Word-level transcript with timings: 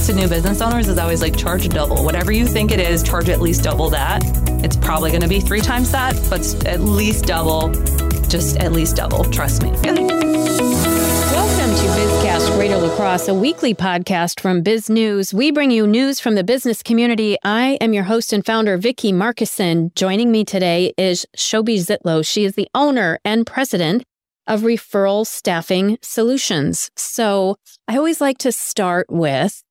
advice 0.00 0.14
to 0.14 0.20
new 0.20 0.28
business 0.28 0.60
owners 0.60 0.88
is 0.88 0.98
always 0.98 1.20
like 1.20 1.36
charge 1.36 1.68
double. 1.68 2.04
Whatever 2.04 2.32
you 2.32 2.46
think 2.46 2.70
it 2.70 2.80
is, 2.80 3.02
charge 3.02 3.28
at 3.28 3.40
least 3.40 3.64
double 3.64 3.90
that. 3.90 4.22
It's 4.64 4.76
probably 4.76 5.10
going 5.10 5.22
to 5.22 5.28
be 5.28 5.40
three 5.40 5.60
times 5.60 5.92
that, 5.92 6.14
but 6.30 6.66
at 6.66 6.80
least 6.80 7.26
double. 7.26 7.70
Just 8.28 8.56
at 8.58 8.72
least 8.72 8.96
double. 8.96 9.24
Trust 9.24 9.62
me. 9.62 9.70
Welcome 9.70 10.00
to 11.76 11.86
BizCast 11.96 12.54
Greater 12.56 12.76
La 12.78 12.94
Crosse, 12.96 13.28
a 13.28 13.34
weekly 13.34 13.74
podcast 13.74 14.40
from 14.40 14.62
Biz 14.62 14.88
News. 14.88 15.34
We 15.34 15.50
bring 15.50 15.70
you 15.70 15.86
news 15.86 16.20
from 16.20 16.34
the 16.34 16.44
business 16.44 16.82
community. 16.82 17.36
I 17.44 17.76
am 17.80 17.92
your 17.92 18.04
host 18.04 18.32
and 18.32 18.44
founder, 18.44 18.76
Vicki 18.76 19.12
Markison. 19.12 19.94
Joining 19.94 20.30
me 20.30 20.44
today 20.44 20.94
is 20.96 21.26
Shobi 21.36 21.76
Zietlow. 21.76 22.24
She 22.24 22.44
is 22.44 22.54
the 22.54 22.68
owner 22.74 23.18
and 23.24 23.46
president 23.46 24.04
of 24.46 24.62
Referral 24.62 25.26
Staffing 25.26 25.98
Solutions. 26.02 26.90
So 26.96 27.56
I 27.86 27.96
always 27.96 28.20
like 28.20 28.38
to 28.38 28.52
start 28.52 29.06
with 29.10 29.62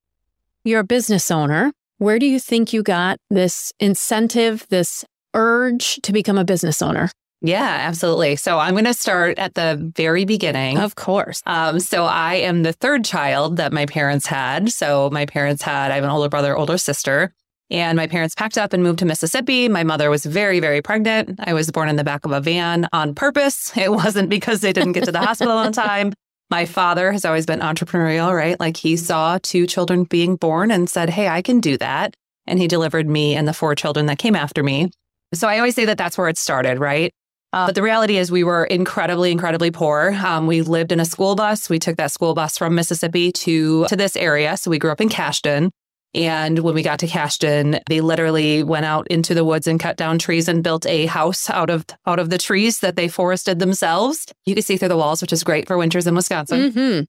you're 0.64 0.80
a 0.80 0.84
business 0.84 1.30
owner. 1.30 1.72
Where 1.98 2.18
do 2.18 2.26
you 2.26 2.40
think 2.40 2.72
you 2.72 2.82
got 2.82 3.18
this 3.30 3.72
incentive, 3.78 4.66
this 4.68 5.04
urge 5.34 5.96
to 6.02 6.12
become 6.12 6.38
a 6.38 6.44
business 6.44 6.82
owner? 6.82 7.10
Yeah, 7.42 7.78
absolutely. 7.80 8.36
So 8.36 8.58
I'm 8.58 8.74
going 8.74 8.84
to 8.84 8.94
start 8.94 9.38
at 9.38 9.54
the 9.54 9.90
very 9.96 10.24
beginning. 10.24 10.78
Of 10.78 10.94
course. 10.94 11.42
Um, 11.46 11.80
so 11.80 12.04
I 12.04 12.34
am 12.34 12.62
the 12.62 12.72
third 12.72 13.04
child 13.04 13.56
that 13.56 13.72
my 13.72 13.86
parents 13.86 14.26
had. 14.26 14.70
So 14.70 15.08
my 15.10 15.24
parents 15.24 15.62
had, 15.62 15.90
I 15.90 15.94
have 15.94 16.04
an 16.04 16.10
older 16.10 16.28
brother, 16.28 16.56
older 16.56 16.76
sister. 16.76 17.32
And 17.70 17.96
my 17.96 18.08
parents 18.08 18.34
packed 18.34 18.58
up 18.58 18.72
and 18.72 18.82
moved 18.82 18.98
to 18.98 19.04
Mississippi. 19.04 19.68
My 19.68 19.84
mother 19.84 20.10
was 20.10 20.26
very, 20.26 20.58
very 20.58 20.82
pregnant. 20.82 21.38
I 21.38 21.52
was 21.52 21.70
born 21.70 21.88
in 21.88 21.96
the 21.96 22.04
back 22.04 22.24
of 22.24 22.32
a 22.32 22.40
van 22.40 22.88
on 22.92 23.14
purpose. 23.14 23.72
It 23.76 23.92
wasn't 23.92 24.28
because 24.28 24.60
they 24.60 24.72
didn't 24.72 24.92
get 24.92 25.04
to 25.04 25.12
the 25.12 25.20
hospital 25.20 25.56
on 25.56 25.72
time. 25.74 26.12
My 26.50 26.66
father 26.66 27.12
has 27.12 27.24
always 27.24 27.46
been 27.46 27.60
entrepreneurial, 27.60 28.34
right? 28.34 28.58
Like 28.58 28.76
he 28.76 28.96
saw 28.96 29.38
two 29.42 29.66
children 29.66 30.04
being 30.04 30.36
born 30.36 30.70
and 30.70 30.90
said, 30.90 31.10
Hey, 31.10 31.28
I 31.28 31.42
can 31.42 31.60
do 31.60 31.76
that. 31.78 32.14
And 32.46 32.58
he 32.58 32.66
delivered 32.66 33.06
me 33.06 33.36
and 33.36 33.46
the 33.46 33.52
four 33.52 33.74
children 33.74 34.06
that 34.06 34.18
came 34.18 34.34
after 34.34 34.62
me. 34.62 34.90
So 35.32 35.46
I 35.46 35.58
always 35.58 35.76
say 35.76 35.84
that 35.84 35.96
that's 35.96 36.18
where 36.18 36.28
it 36.28 36.36
started, 36.36 36.80
right? 36.80 37.12
Uh, 37.52 37.66
but 37.66 37.74
the 37.74 37.82
reality 37.82 38.16
is, 38.16 38.30
we 38.30 38.44
were 38.44 38.64
incredibly, 38.64 39.32
incredibly 39.32 39.70
poor. 39.70 40.12
Um, 40.24 40.46
we 40.46 40.62
lived 40.62 40.92
in 40.92 41.00
a 41.00 41.04
school 41.04 41.34
bus. 41.34 41.68
We 41.68 41.80
took 41.80 41.96
that 41.96 42.12
school 42.12 42.32
bus 42.34 42.56
from 42.56 42.74
Mississippi 42.74 43.32
to 43.32 43.86
to 43.86 43.96
this 43.96 44.16
area. 44.16 44.56
So 44.56 44.70
we 44.70 44.78
grew 44.78 44.90
up 44.90 45.00
in 45.00 45.08
Cashton. 45.08 45.70
And 46.12 46.58
when 46.60 46.74
we 46.74 46.82
got 46.82 46.98
to 47.00 47.06
Cashton, 47.06 47.78
they 47.88 48.00
literally 48.00 48.64
went 48.64 48.84
out 48.84 49.06
into 49.08 49.32
the 49.32 49.44
woods 49.44 49.66
and 49.66 49.78
cut 49.78 49.96
down 49.96 50.18
trees 50.18 50.48
and 50.48 50.62
built 50.62 50.84
a 50.86 51.06
house 51.06 51.48
out 51.48 51.70
of 51.70 51.86
out 52.06 52.18
of 52.18 52.30
the 52.30 52.38
trees 52.38 52.80
that 52.80 52.96
they 52.96 53.06
forested 53.06 53.60
themselves. 53.60 54.26
You 54.44 54.54
could 54.54 54.64
see 54.64 54.76
through 54.76 54.88
the 54.88 54.96
walls, 54.96 55.22
which 55.22 55.32
is 55.32 55.44
great 55.44 55.68
for 55.68 55.78
winters 55.78 56.06
in 56.06 56.14
Wisconsin. 56.14 56.72
Mm-hmm. 56.72 57.04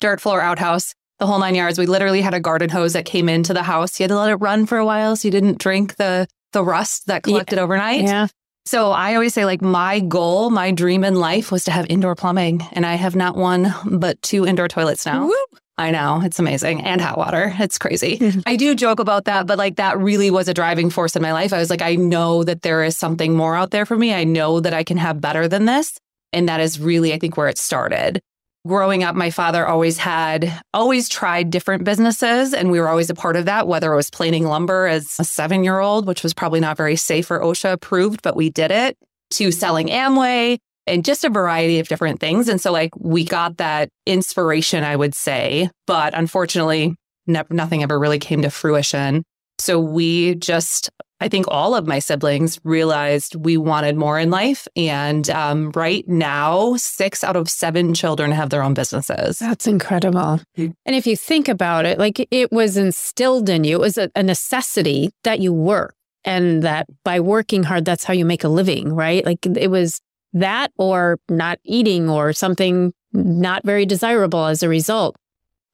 Dirt 0.00 0.20
floor 0.20 0.40
outhouse, 0.40 0.94
the 1.18 1.26
whole 1.26 1.38
nine 1.38 1.54
yards. 1.54 1.78
We 1.78 1.86
literally 1.86 2.22
had 2.22 2.34
a 2.34 2.40
garden 2.40 2.70
hose 2.70 2.94
that 2.94 3.04
came 3.04 3.28
into 3.28 3.52
the 3.52 3.62
house. 3.62 4.00
You 4.00 4.04
had 4.04 4.08
to 4.10 4.16
let 4.16 4.30
it 4.30 4.36
run 4.36 4.64
for 4.64 4.78
a 4.78 4.86
while 4.86 5.16
so 5.16 5.28
you 5.28 5.32
didn't 5.32 5.58
drink 5.58 5.96
the 5.96 6.26
the 6.52 6.64
rust 6.64 7.06
that 7.08 7.22
collected 7.22 7.56
yeah. 7.56 7.62
overnight. 7.62 8.02
Yeah. 8.02 8.28
So 8.64 8.90
I 8.90 9.14
always 9.14 9.32
say, 9.32 9.44
like, 9.44 9.62
my 9.62 10.00
goal, 10.00 10.50
my 10.50 10.72
dream 10.72 11.04
in 11.04 11.14
life 11.14 11.52
was 11.52 11.64
to 11.64 11.70
have 11.70 11.86
indoor 11.88 12.16
plumbing. 12.16 12.66
And 12.72 12.84
I 12.84 12.96
have 12.96 13.14
not 13.14 13.36
one, 13.36 13.72
but 13.84 14.20
two 14.22 14.44
indoor 14.44 14.66
toilets 14.66 15.06
now. 15.06 15.26
Whoop. 15.26 15.60
I 15.78 15.90
know 15.90 16.22
it's 16.24 16.38
amazing 16.38 16.82
and 16.82 17.00
hot 17.00 17.18
water. 17.18 17.54
It's 17.58 17.76
crazy. 17.76 18.32
I 18.46 18.56
do 18.56 18.74
joke 18.74 18.98
about 18.98 19.26
that, 19.26 19.46
but 19.46 19.58
like 19.58 19.76
that 19.76 19.98
really 19.98 20.30
was 20.30 20.48
a 20.48 20.54
driving 20.54 20.88
force 20.88 21.14
in 21.14 21.22
my 21.22 21.32
life. 21.32 21.52
I 21.52 21.58
was 21.58 21.68
like, 21.68 21.82
I 21.82 21.96
know 21.96 22.44
that 22.44 22.62
there 22.62 22.82
is 22.82 22.96
something 22.96 23.36
more 23.36 23.54
out 23.54 23.72
there 23.72 23.84
for 23.84 23.96
me. 23.96 24.14
I 24.14 24.24
know 24.24 24.60
that 24.60 24.72
I 24.72 24.84
can 24.84 24.96
have 24.96 25.20
better 25.20 25.48
than 25.48 25.66
this. 25.66 25.98
And 26.32 26.48
that 26.48 26.60
is 26.60 26.80
really, 26.80 27.12
I 27.12 27.18
think, 27.18 27.36
where 27.36 27.48
it 27.48 27.58
started. 27.58 28.20
Growing 28.66 29.04
up, 29.04 29.14
my 29.14 29.30
father 29.30 29.66
always 29.66 29.96
had, 29.96 30.52
always 30.74 31.08
tried 31.08 31.50
different 31.50 31.84
businesses, 31.84 32.52
and 32.52 32.70
we 32.70 32.80
were 32.80 32.88
always 32.88 33.08
a 33.08 33.14
part 33.14 33.36
of 33.36 33.44
that, 33.44 33.68
whether 33.68 33.92
it 33.92 33.96
was 33.96 34.10
planing 34.10 34.44
lumber 34.44 34.86
as 34.86 35.14
a 35.20 35.24
seven 35.24 35.62
year 35.62 35.78
old, 35.78 36.04
which 36.04 36.24
was 36.24 36.34
probably 36.34 36.58
not 36.58 36.76
very 36.76 36.96
safe 36.96 37.30
or 37.30 37.38
OSHA 37.38 37.74
approved, 37.74 38.22
but 38.22 38.34
we 38.34 38.50
did 38.50 38.72
it, 38.72 38.98
to 39.30 39.52
selling 39.52 39.86
Amway, 39.86 40.58
and 40.86 41.04
just 41.04 41.24
a 41.24 41.30
variety 41.30 41.78
of 41.78 41.88
different 41.88 42.20
things. 42.20 42.48
And 42.48 42.60
so, 42.60 42.72
like, 42.72 42.90
we 42.96 43.24
got 43.24 43.56
that 43.58 43.88
inspiration, 44.06 44.84
I 44.84 44.96
would 44.96 45.14
say, 45.14 45.70
but 45.86 46.14
unfortunately, 46.14 46.94
ne- 47.26 47.42
nothing 47.50 47.82
ever 47.82 47.98
really 47.98 48.18
came 48.18 48.42
to 48.42 48.50
fruition. 48.50 49.24
So, 49.58 49.80
we 49.80 50.34
just, 50.36 50.90
I 51.20 51.28
think 51.28 51.46
all 51.48 51.74
of 51.74 51.86
my 51.86 51.98
siblings 51.98 52.60
realized 52.62 53.34
we 53.34 53.56
wanted 53.56 53.96
more 53.96 54.18
in 54.18 54.30
life. 54.30 54.68
And 54.76 55.28
um, 55.30 55.72
right 55.74 56.06
now, 56.06 56.76
six 56.76 57.24
out 57.24 57.36
of 57.36 57.48
seven 57.48 57.94
children 57.94 58.30
have 58.32 58.50
their 58.50 58.62
own 58.62 58.74
businesses. 58.74 59.38
That's 59.38 59.66
incredible. 59.66 60.40
And 60.56 60.74
if 60.86 61.06
you 61.06 61.16
think 61.16 61.48
about 61.48 61.86
it, 61.86 61.98
like 61.98 62.28
it 62.30 62.52
was 62.52 62.76
instilled 62.76 63.48
in 63.48 63.64
you, 63.64 63.76
it 63.76 63.80
was 63.80 63.98
a, 63.98 64.10
a 64.14 64.22
necessity 64.22 65.10
that 65.24 65.40
you 65.40 65.52
work 65.52 65.94
and 66.26 66.62
that 66.64 66.86
by 67.04 67.20
working 67.20 67.62
hard, 67.62 67.84
that's 67.84 68.04
how 68.04 68.12
you 68.12 68.24
make 68.24 68.44
a 68.44 68.48
living, 68.48 68.92
right? 68.92 69.24
Like 69.24 69.46
it 69.46 69.70
was 69.70 70.00
that 70.32 70.72
or 70.76 71.18
not 71.28 71.58
eating 71.64 72.08
or 72.08 72.32
something 72.32 72.92
not 73.12 73.64
very 73.64 73.86
desirable 73.86 74.44
as 74.46 74.62
a 74.62 74.68
result. 74.68 75.16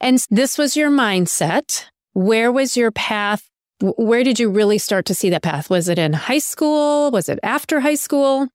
And 0.00 0.24
this 0.30 0.58
was 0.58 0.76
your 0.76 0.90
mindset. 0.90 1.86
Where 2.12 2.52
was 2.52 2.76
your 2.76 2.90
path? 2.90 3.48
Where 3.80 4.22
did 4.22 4.38
you 4.38 4.50
really 4.50 4.78
start 4.78 5.06
to 5.06 5.14
see 5.14 5.30
that 5.30 5.42
path? 5.42 5.70
Was 5.70 5.88
it 5.88 5.98
in 5.98 6.12
high 6.12 6.38
school? 6.38 7.10
Was 7.10 7.28
it 7.28 7.38
after 7.42 7.80
high 7.80 7.94
school? 7.96 8.48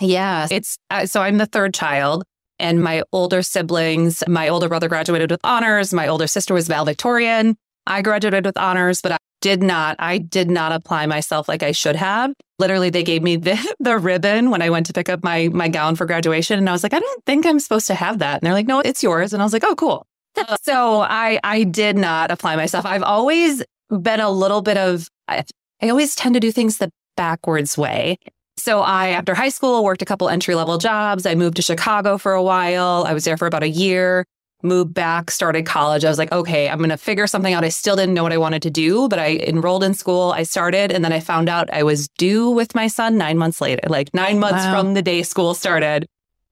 Yeah, 0.00 0.48
it's 0.50 0.76
uh, 0.90 1.06
so 1.06 1.22
I'm 1.22 1.38
the 1.38 1.46
third 1.46 1.72
child. 1.74 2.24
And 2.58 2.82
my 2.82 3.02
older 3.12 3.42
siblings, 3.42 4.22
my 4.28 4.48
older 4.48 4.68
brother 4.68 4.88
graduated 4.88 5.30
with 5.30 5.40
honors. 5.44 5.92
My 5.92 6.06
older 6.06 6.26
sister 6.26 6.54
was 6.54 6.68
valedictorian. 6.68 7.56
I 7.86 8.02
graduated 8.02 8.46
with 8.46 8.56
honors, 8.56 9.00
but 9.02 9.16
did 9.44 9.62
not, 9.62 9.96
I 9.98 10.16
did 10.16 10.50
not 10.50 10.72
apply 10.72 11.04
myself 11.04 11.48
like 11.50 11.62
I 11.62 11.72
should 11.72 11.96
have. 11.96 12.32
Literally, 12.58 12.88
they 12.88 13.02
gave 13.02 13.22
me 13.22 13.36
the, 13.48 13.76
the 13.78 13.98
ribbon 13.98 14.48
when 14.48 14.62
I 14.62 14.70
went 14.70 14.86
to 14.86 14.94
pick 14.94 15.10
up 15.10 15.22
my, 15.22 15.48
my 15.48 15.68
gown 15.68 15.96
for 15.96 16.06
graduation. 16.06 16.58
And 16.58 16.66
I 16.66 16.72
was 16.72 16.82
like, 16.82 16.94
I 16.94 16.98
don't 16.98 17.24
think 17.26 17.44
I'm 17.44 17.60
supposed 17.60 17.86
to 17.88 17.94
have 17.94 18.20
that. 18.20 18.36
And 18.36 18.46
they're 18.46 18.54
like, 18.54 18.66
no, 18.66 18.80
it's 18.80 19.02
yours. 19.02 19.34
And 19.34 19.42
I 19.42 19.44
was 19.44 19.52
like, 19.52 19.64
oh, 19.64 19.74
cool. 19.74 20.06
so 20.62 21.02
I, 21.02 21.38
I 21.44 21.64
did 21.64 21.98
not 21.98 22.30
apply 22.30 22.56
myself. 22.56 22.86
I've 22.86 23.02
always 23.02 23.62
been 23.90 24.20
a 24.20 24.30
little 24.30 24.62
bit 24.62 24.78
of, 24.78 25.08
I, 25.28 25.44
I 25.82 25.90
always 25.90 26.16
tend 26.16 26.34
to 26.34 26.40
do 26.40 26.50
things 26.50 26.78
the 26.78 26.90
backwards 27.14 27.76
way. 27.76 28.16
So 28.56 28.80
I, 28.80 29.10
after 29.10 29.34
high 29.34 29.50
school, 29.50 29.84
worked 29.84 30.00
a 30.00 30.06
couple 30.06 30.30
entry 30.30 30.54
level 30.54 30.78
jobs. 30.78 31.26
I 31.26 31.34
moved 31.34 31.56
to 31.56 31.62
Chicago 31.62 32.16
for 32.16 32.32
a 32.32 32.42
while. 32.42 33.04
I 33.06 33.12
was 33.12 33.24
there 33.24 33.36
for 33.36 33.46
about 33.46 33.62
a 33.62 33.68
year 33.68 34.24
moved 34.64 34.94
back, 34.94 35.30
started 35.30 35.66
college. 35.66 36.04
I 36.04 36.08
was 36.08 36.18
like, 36.18 36.32
okay, 36.32 36.68
I'm 36.68 36.78
going 36.78 36.90
to 36.90 36.96
figure 36.96 37.26
something 37.26 37.52
out. 37.54 37.64
I 37.64 37.68
still 37.68 37.94
didn't 37.96 38.14
know 38.14 38.22
what 38.22 38.32
I 38.32 38.38
wanted 38.38 38.62
to 38.62 38.70
do, 38.70 39.08
but 39.08 39.18
I 39.18 39.36
enrolled 39.46 39.84
in 39.84 39.94
school. 39.94 40.32
I 40.32 40.42
started, 40.42 40.90
and 40.90 41.04
then 41.04 41.12
I 41.12 41.20
found 41.20 41.48
out 41.48 41.70
I 41.72 41.82
was 41.82 42.08
due 42.18 42.50
with 42.50 42.74
my 42.74 42.86
son 42.88 43.16
nine 43.18 43.38
months 43.38 43.60
later, 43.60 43.82
like 43.88 44.12
nine 44.14 44.38
months 44.38 44.64
Wow. 44.64 44.72
from 44.80 44.94
the 44.94 45.02
day 45.02 45.22
school 45.22 45.54
started. 45.54 46.06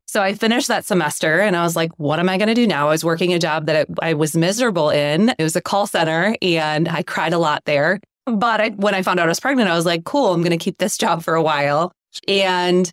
So 0.06 0.20
I 0.22 0.34
finished 0.34 0.68
that 0.68 0.84
semester 0.84 1.40
and 1.40 1.56
I 1.56 1.62
was 1.62 1.74
like, 1.74 1.90
what 1.96 2.18
am 2.18 2.28
I 2.28 2.36
going 2.36 2.48
to 2.48 2.54
do 2.54 2.66
now? 2.66 2.88
I 2.88 2.90
was 2.90 3.02
working 3.02 3.32
a 3.32 3.38
job 3.38 3.64
that 3.64 3.88
I, 4.02 4.10
I 4.10 4.14
was 4.14 4.36
miserable 4.36 4.90
in. 4.90 5.30
It 5.38 5.42
was 5.42 5.56
a 5.56 5.62
call 5.62 5.86
center 5.86 6.36
and 6.42 6.86
I 6.86 7.02
cried 7.02 7.32
a 7.32 7.38
lot 7.38 7.62
there. 7.64 7.98
But 8.26 8.60
I, 8.60 8.68
when 8.70 8.94
I 8.94 9.00
found 9.00 9.20
out 9.20 9.26
I 9.26 9.30
was 9.30 9.40
pregnant, 9.40 9.70
I 9.70 9.74
was 9.74 9.86
like, 9.86 10.04
cool, 10.04 10.34
I'm 10.34 10.42
going 10.42 10.50
to 10.50 10.62
keep 10.62 10.76
this 10.76 10.98
job 10.98 11.22
for 11.22 11.34
a 11.34 11.42
while. 11.42 11.92
And 12.28 12.90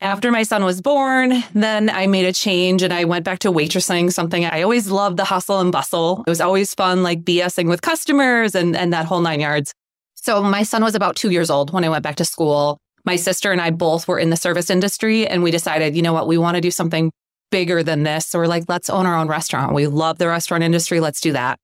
after 0.00 0.30
my 0.30 0.42
son 0.42 0.64
was 0.64 0.80
born, 0.80 1.42
then 1.54 1.88
I 1.88 2.06
made 2.06 2.26
a 2.26 2.32
change 2.32 2.82
and 2.82 2.92
I 2.92 3.04
went 3.04 3.24
back 3.24 3.38
to 3.40 3.50
waitressing, 3.50 4.12
something 4.12 4.44
I 4.44 4.62
always 4.62 4.90
loved 4.90 5.16
the 5.16 5.24
hustle 5.24 5.60
and 5.60 5.72
bustle. 5.72 6.22
It 6.26 6.30
was 6.30 6.40
always 6.40 6.74
fun, 6.74 7.02
like 7.02 7.22
BSing 7.22 7.68
with 7.68 7.82
customers 7.82 8.54
and, 8.54 8.76
and 8.76 8.92
that 8.92 9.06
whole 9.06 9.20
nine 9.20 9.40
yards. 9.40 9.72
So 10.14 10.42
my 10.42 10.62
son 10.62 10.82
was 10.82 10.94
about 10.94 11.16
two 11.16 11.30
years 11.30 11.50
old 11.50 11.72
when 11.72 11.84
I 11.84 11.88
went 11.88 12.02
back 12.02 12.16
to 12.16 12.24
school. 12.24 12.78
My 13.04 13.16
sister 13.16 13.52
and 13.52 13.60
I 13.60 13.70
both 13.70 14.08
were 14.08 14.18
in 14.18 14.30
the 14.30 14.36
service 14.36 14.70
industry 14.70 15.26
and 15.26 15.42
we 15.42 15.50
decided, 15.50 15.94
you 15.94 16.02
know 16.02 16.12
what, 16.12 16.26
we 16.26 16.38
want 16.38 16.56
to 16.56 16.60
do 16.60 16.70
something 16.70 17.10
bigger 17.50 17.82
than 17.82 18.02
this. 18.02 18.26
So 18.26 18.38
we're 18.38 18.46
like, 18.46 18.64
let's 18.68 18.90
own 18.90 19.06
our 19.06 19.16
own 19.16 19.28
restaurant. 19.28 19.74
We 19.74 19.86
love 19.86 20.18
the 20.18 20.28
restaurant 20.28 20.64
industry. 20.64 21.00
Let's 21.00 21.20
do 21.20 21.32
that. 21.32 21.58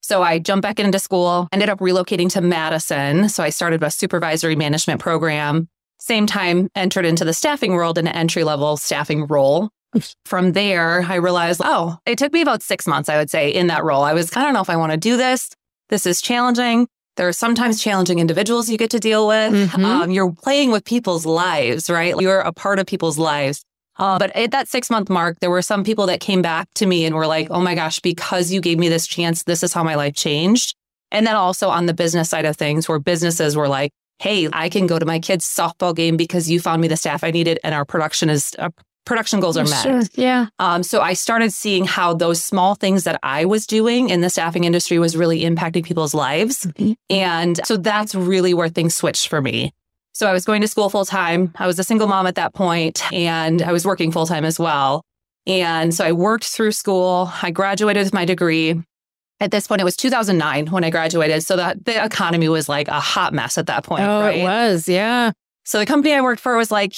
So 0.00 0.22
I 0.22 0.38
jumped 0.38 0.62
back 0.62 0.78
into 0.78 0.98
school, 0.98 1.48
ended 1.52 1.68
up 1.68 1.80
relocating 1.80 2.30
to 2.30 2.40
Madison. 2.40 3.28
So 3.28 3.42
I 3.42 3.50
started 3.50 3.82
a 3.82 3.90
supervisory 3.90 4.56
management 4.56 5.00
program. 5.00 5.68
Same 5.98 6.26
time, 6.26 6.68
entered 6.74 7.04
into 7.04 7.24
the 7.24 7.32
staffing 7.34 7.72
world 7.72 7.98
in 7.98 8.06
an 8.06 8.14
entry 8.14 8.44
level 8.44 8.76
staffing 8.76 9.26
role. 9.26 9.70
From 10.26 10.52
there, 10.52 11.02
I 11.08 11.14
realized, 11.14 11.62
oh, 11.64 11.96
it 12.04 12.18
took 12.18 12.32
me 12.32 12.42
about 12.42 12.62
six 12.62 12.86
months, 12.86 13.08
I 13.08 13.16
would 13.16 13.30
say, 13.30 13.48
in 13.50 13.68
that 13.68 13.82
role. 13.82 14.02
I 14.02 14.12
was, 14.12 14.36
I 14.36 14.42
don't 14.42 14.52
know 14.52 14.60
if 14.60 14.68
I 14.68 14.76
want 14.76 14.92
to 14.92 14.98
do 14.98 15.16
this. 15.16 15.50
This 15.88 16.06
is 16.06 16.20
challenging. 16.20 16.86
There 17.16 17.26
are 17.26 17.32
sometimes 17.32 17.82
challenging 17.82 18.18
individuals 18.18 18.68
you 18.68 18.76
get 18.76 18.90
to 18.90 19.00
deal 19.00 19.26
with. 19.26 19.54
Mhm. 19.70 19.84
Um, 19.84 20.10
you're 20.10 20.32
playing 20.32 20.70
with 20.70 20.84
people's 20.84 21.24
lives, 21.24 21.88
right? 21.88 22.14
You're 22.20 22.40
a 22.40 22.52
part 22.52 22.78
of 22.78 22.86
people's 22.86 23.16
lives. 23.16 23.64
Uh, 23.98 24.18
but 24.18 24.36
at 24.36 24.50
that 24.50 24.68
six 24.68 24.90
month 24.90 25.08
mark, 25.08 25.38
there 25.40 25.48
were 25.48 25.62
some 25.62 25.82
people 25.82 26.04
that 26.06 26.20
came 26.20 26.42
back 26.42 26.68
to 26.74 26.84
me 26.84 27.06
and 27.06 27.14
were 27.14 27.26
like, 27.26 27.48
oh 27.50 27.62
my 27.62 27.74
gosh, 27.74 27.98
because 28.00 28.52
you 28.52 28.60
gave 28.60 28.78
me 28.78 28.90
this 28.90 29.06
chance, 29.06 29.44
this 29.44 29.62
is 29.62 29.72
how 29.72 29.82
my 29.82 29.94
life 29.94 30.14
changed. 30.14 30.74
And 31.10 31.26
then 31.26 31.36
also 31.36 31.70
on 31.70 31.86
the 31.86 31.94
business 31.94 32.28
side 32.28 32.44
of 32.44 32.56
things, 32.56 32.86
where 32.86 32.98
businesses 32.98 33.56
were 33.56 33.68
like, 33.68 33.92
hey, 34.18 34.48
I 34.52 34.68
can 34.68 34.86
go 34.86 34.98
to 34.98 35.06
my 35.06 35.18
kid's 35.18 35.44
softball 35.44 35.94
game 35.94 36.16
because 36.16 36.50
you 36.50 36.60
found 36.60 36.82
me 36.82 36.88
the 36.88 36.96
staff 36.96 37.22
I 37.22 37.30
needed 37.30 37.58
and 37.62 37.74
our 37.74 37.84
production 37.84 38.30
is 38.30 38.54
uh, 38.58 38.70
production 39.04 39.40
goals 39.40 39.56
are 39.56 39.64
met. 39.64 39.82
Sure. 39.82 40.02
Yeah. 40.14 40.46
Um, 40.58 40.82
so 40.82 41.00
I 41.00 41.14
started 41.14 41.52
seeing 41.52 41.84
how 41.84 42.12
those 42.12 42.44
small 42.44 42.74
things 42.74 43.04
that 43.04 43.18
I 43.22 43.44
was 43.46 43.66
doing 43.66 44.10
in 44.10 44.20
the 44.20 44.28
staffing 44.28 44.64
industry 44.64 44.98
was 44.98 45.16
really 45.16 45.40
impacting 45.40 45.84
people's 45.84 46.12
lives. 46.12 46.66
Mm-hmm. 46.66 46.92
And 47.08 47.60
so 47.64 47.76
that's 47.76 48.14
really 48.14 48.52
where 48.52 48.68
things 48.68 48.94
switched 48.94 49.28
for 49.28 49.40
me. 49.40 49.72
So 50.12 50.26
I 50.26 50.32
was 50.32 50.44
going 50.44 50.62
to 50.62 50.68
school 50.68 50.88
full 50.88 51.04
time. 51.04 51.52
I 51.56 51.66
was 51.66 51.78
a 51.78 51.84
single 51.84 52.08
mom 52.08 52.26
at 52.26 52.36
that 52.36 52.54
point, 52.54 53.02
and 53.12 53.60
I 53.60 53.70
was 53.70 53.84
working 53.84 54.10
full 54.10 54.24
time 54.24 54.46
as 54.46 54.58
well. 54.58 55.02
And 55.46 55.94
so 55.94 56.04
I 56.06 56.12
worked 56.12 56.44
through 56.44 56.72
school. 56.72 57.30
I 57.42 57.50
graduated 57.50 58.04
with 58.04 58.14
my 58.14 58.24
degree. 58.24 58.82
At 59.40 59.50
this 59.50 59.66
point, 59.66 59.80
it 59.80 59.84
was 59.84 59.96
2009 59.96 60.68
when 60.68 60.84
I 60.84 60.90
graduated. 60.90 61.42
So 61.42 61.56
that 61.56 61.84
the 61.84 62.04
economy 62.04 62.48
was 62.48 62.68
like 62.68 62.88
a 62.88 63.00
hot 63.00 63.34
mess 63.34 63.58
at 63.58 63.66
that 63.66 63.84
point. 63.84 64.04
Oh, 64.04 64.20
right? 64.20 64.38
it 64.38 64.42
was. 64.42 64.88
Yeah. 64.88 65.32
So 65.64 65.78
the 65.78 65.86
company 65.86 66.14
I 66.14 66.20
worked 66.20 66.40
for 66.40 66.56
was 66.56 66.70
like, 66.70 66.94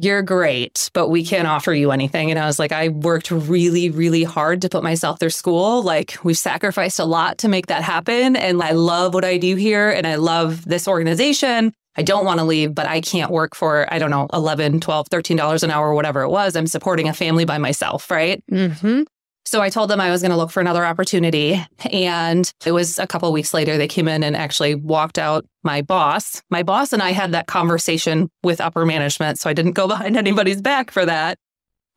you're 0.00 0.22
great, 0.22 0.90
but 0.92 1.08
we 1.08 1.24
can't 1.24 1.48
offer 1.48 1.72
you 1.72 1.90
anything. 1.90 2.30
And 2.30 2.38
I 2.38 2.46
was 2.46 2.58
like, 2.58 2.72
I 2.72 2.88
worked 2.88 3.30
really, 3.30 3.90
really 3.90 4.22
hard 4.22 4.62
to 4.62 4.68
put 4.68 4.82
myself 4.82 5.18
through 5.18 5.30
school. 5.30 5.82
Like, 5.82 6.16
we've 6.22 6.38
sacrificed 6.38 6.98
a 6.98 7.04
lot 7.04 7.38
to 7.38 7.48
make 7.48 7.66
that 7.66 7.82
happen. 7.82 8.36
And 8.36 8.62
I 8.62 8.72
love 8.72 9.14
what 9.14 9.24
I 9.24 9.38
do 9.38 9.56
here. 9.56 9.90
And 9.90 10.06
I 10.06 10.16
love 10.16 10.64
this 10.64 10.86
organization. 10.86 11.72
I 11.96 12.02
don't 12.02 12.24
want 12.24 12.38
to 12.38 12.44
leave, 12.44 12.74
but 12.74 12.86
I 12.86 13.00
can't 13.00 13.32
work 13.32 13.56
for, 13.56 13.92
I 13.92 13.98
don't 13.98 14.10
know, 14.10 14.28
11, 14.32 14.80
12, 14.80 15.08
$13 15.10 15.62
an 15.64 15.70
hour, 15.70 15.92
whatever 15.92 16.22
it 16.22 16.28
was. 16.28 16.54
I'm 16.54 16.68
supporting 16.68 17.08
a 17.08 17.12
family 17.12 17.44
by 17.44 17.58
myself, 17.58 18.08
right? 18.08 18.40
Mm-hmm. 18.52 19.02
So 19.48 19.62
I 19.62 19.70
told 19.70 19.88
them 19.88 19.98
I 19.98 20.10
was 20.10 20.20
going 20.20 20.30
to 20.30 20.36
look 20.36 20.50
for 20.50 20.60
another 20.60 20.84
opportunity. 20.84 21.58
And 21.90 22.52
it 22.66 22.72
was 22.72 22.98
a 22.98 23.06
couple 23.06 23.32
weeks 23.32 23.54
later, 23.54 23.78
they 23.78 23.88
came 23.88 24.06
in 24.06 24.22
and 24.22 24.36
actually 24.36 24.74
walked 24.74 25.18
out 25.18 25.46
my 25.62 25.80
boss. 25.80 26.42
My 26.50 26.62
boss 26.62 26.92
and 26.92 27.02
I 27.02 27.12
had 27.12 27.32
that 27.32 27.46
conversation 27.46 28.30
with 28.42 28.60
upper 28.60 28.84
management. 28.84 29.38
So 29.38 29.48
I 29.48 29.54
didn't 29.54 29.72
go 29.72 29.88
behind 29.88 30.18
anybody's 30.18 30.60
back 30.60 30.90
for 30.90 31.06
that. 31.06 31.38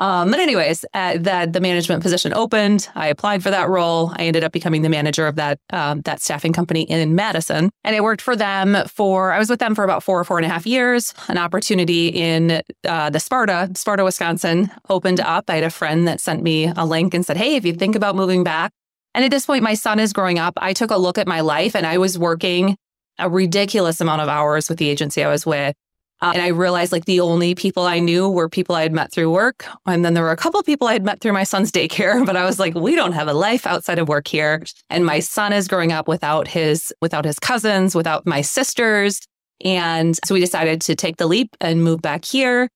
Um, 0.02 0.32
but 0.32 0.40
anyways, 0.40 0.84
uh, 0.96 1.20
that 1.20 1.54
the 1.54 1.62
management 1.62 2.02
position 2.02 2.34
opened. 2.34 2.90
I 2.96 3.08
applied 3.08 3.44
for 3.44 3.52
that 3.52 3.70
role. 3.70 4.12
I 4.16 4.24
ended 4.24 4.44
up 4.44 4.52
becoming 4.52 4.82
the 4.82 4.90
manager 4.90 5.28
of 5.28 5.36
that 5.36 5.60
um, 5.72 6.02
that 6.02 6.24
staffing 6.24 6.54
company 6.54 6.82
in 6.82 7.14
Madison, 7.14 7.70
and 7.84 7.96
I 7.96 8.02
worked 8.02 8.22
for 8.22 8.36
them 8.36 8.76
for. 8.88 9.32
I 9.32 9.38
was 9.38 9.48
with 9.48 9.60
them 9.60 9.76
for 9.76 9.84
about 9.84 10.02
four 10.02 10.20
or 10.20 10.24
four 10.24 10.40
and 10.40 10.46
a 10.46 10.50
half 10.50 10.66
years. 10.66 11.14
An 11.28 11.38
opportunity 11.38 12.08
in 12.08 12.64
uh, 12.88 13.12
the 13.12 13.20
Sparta, 13.20 13.70
Sparta, 13.76 14.04
Wisconsin, 14.04 14.72
opened 14.90 15.20
up. 15.20 15.46
I 15.48 15.56
had 15.56 15.64
a 15.64 15.70
friend 15.70 16.08
that 16.08 16.20
sent 16.20 16.42
me 16.42 16.74
a 16.76 16.84
link 16.84 17.14
and 17.14 17.24
said, 17.24 17.38
"Hey, 17.38 17.56
if 17.56 17.64
you 17.64 17.74
think 17.74 17.96
about 17.96 18.16
moving 18.16 18.44
back." 18.44 18.72
And 19.14 19.24
at 19.24 19.30
this 19.30 19.46
point, 19.46 19.62
my 19.62 19.76
son 19.76 20.00
is 20.00 20.14
growing 20.14 20.40
up. 20.40 20.56
I 20.58 20.74
took 20.74 20.90
a 20.90 20.98
look 20.98 21.20
at 21.20 21.28
my 21.28 21.42
life, 21.42 21.76
and 21.76 21.86
I 21.86 22.00
was 22.00 22.18
working 22.18 22.76
a 23.20 23.30
ridiculous 23.30 24.02
amount 24.02 24.22
of 24.22 24.30
hours 24.30 24.68
with 24.68 24.80
the 24.80 24.90
agency 24.90 25.24
I 25.24 25.30
was 25.30 25.46
with. 25.46 25.76
Uh, 26.22 26.32
and 26.36 26.42
I 26.42 26.48
realized 26.50 26.92
like 26.92 27.06
the 27.06 27.20
only 27.20 27.56
people 27.56 27.84
I 27.84 28.00
knew 28.00 28.30
were 28.30 28.48
people 28.48 28.76
I 28.76 28.84
had 28.84 28.94
met 28.94 29.12
through 29.12 29.32
work. 29.32 29.66
And 29.88 30.06
then 30.06 30.14
there 30.14 30.24
were 30.24 30.32
a 30.32 30.38
couple 30.38 30.60
of 30.60 30.66
people 30.66 30.88
I 30.88 30.94
had 30.94 31.04
met 31.04 31.20
through 31.20 31.34
my 31.34 31.44
son's 31.44 31.72
daycare, 31.72 32.24
but 32.26 32.38
I 32.38 32.46
was 32.46 32.60
like, 32.60 32.76
we 32.76 32.96
don't 32.96 33.14
have 33.14 33.28
a 33.28 33.34
life 33.34 33.66
outside 33.66 33.98
of 33.98 34.08
work 34.08 34.28
here. 34.28 34.64
And 34.90 35.06
my 35.06 35.20
son 35.20 35.52
is 35.52 35.68
growing 35.68 35.92
up 35.92 36.08
without 36.08 36.48
his 36.48 36.94
without 37.02 37.26
his 37.26 37.40
cousins, 37.40 37.96
without 37.96 38.26
my 38.26 38.42
sisters. 38.42 39.20
And 39.64 40.18
so 40.26 40.34
we 40.34 40.40
decided 40.40 40.82
to 40.82 40.96
take 40.96 41.18
the 41.18 41.28
leap 41.28 41.56
and 41.60 41.84
move 41.84 42.02
back 42.02 42.26
here. 42.26 42.70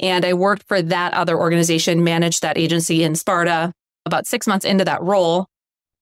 And 0.00 0.24
I 0.24 0.34
worked 0.34 0.66
for 0.68 0.80
that 0.80 1.12
other 1.14 1.36
organization, 1.36 2.04
managed 2.04 2.42
that 2.42 2.56
agency 2.56 3.02
in 3.02 3.14
Sparta. 3.14 3.72
About 4.06 4.26
six 4.26 4.46
months 4.46 4.64
into 4.64 4.84
that 4.84 5.02
role, 5.02 5.46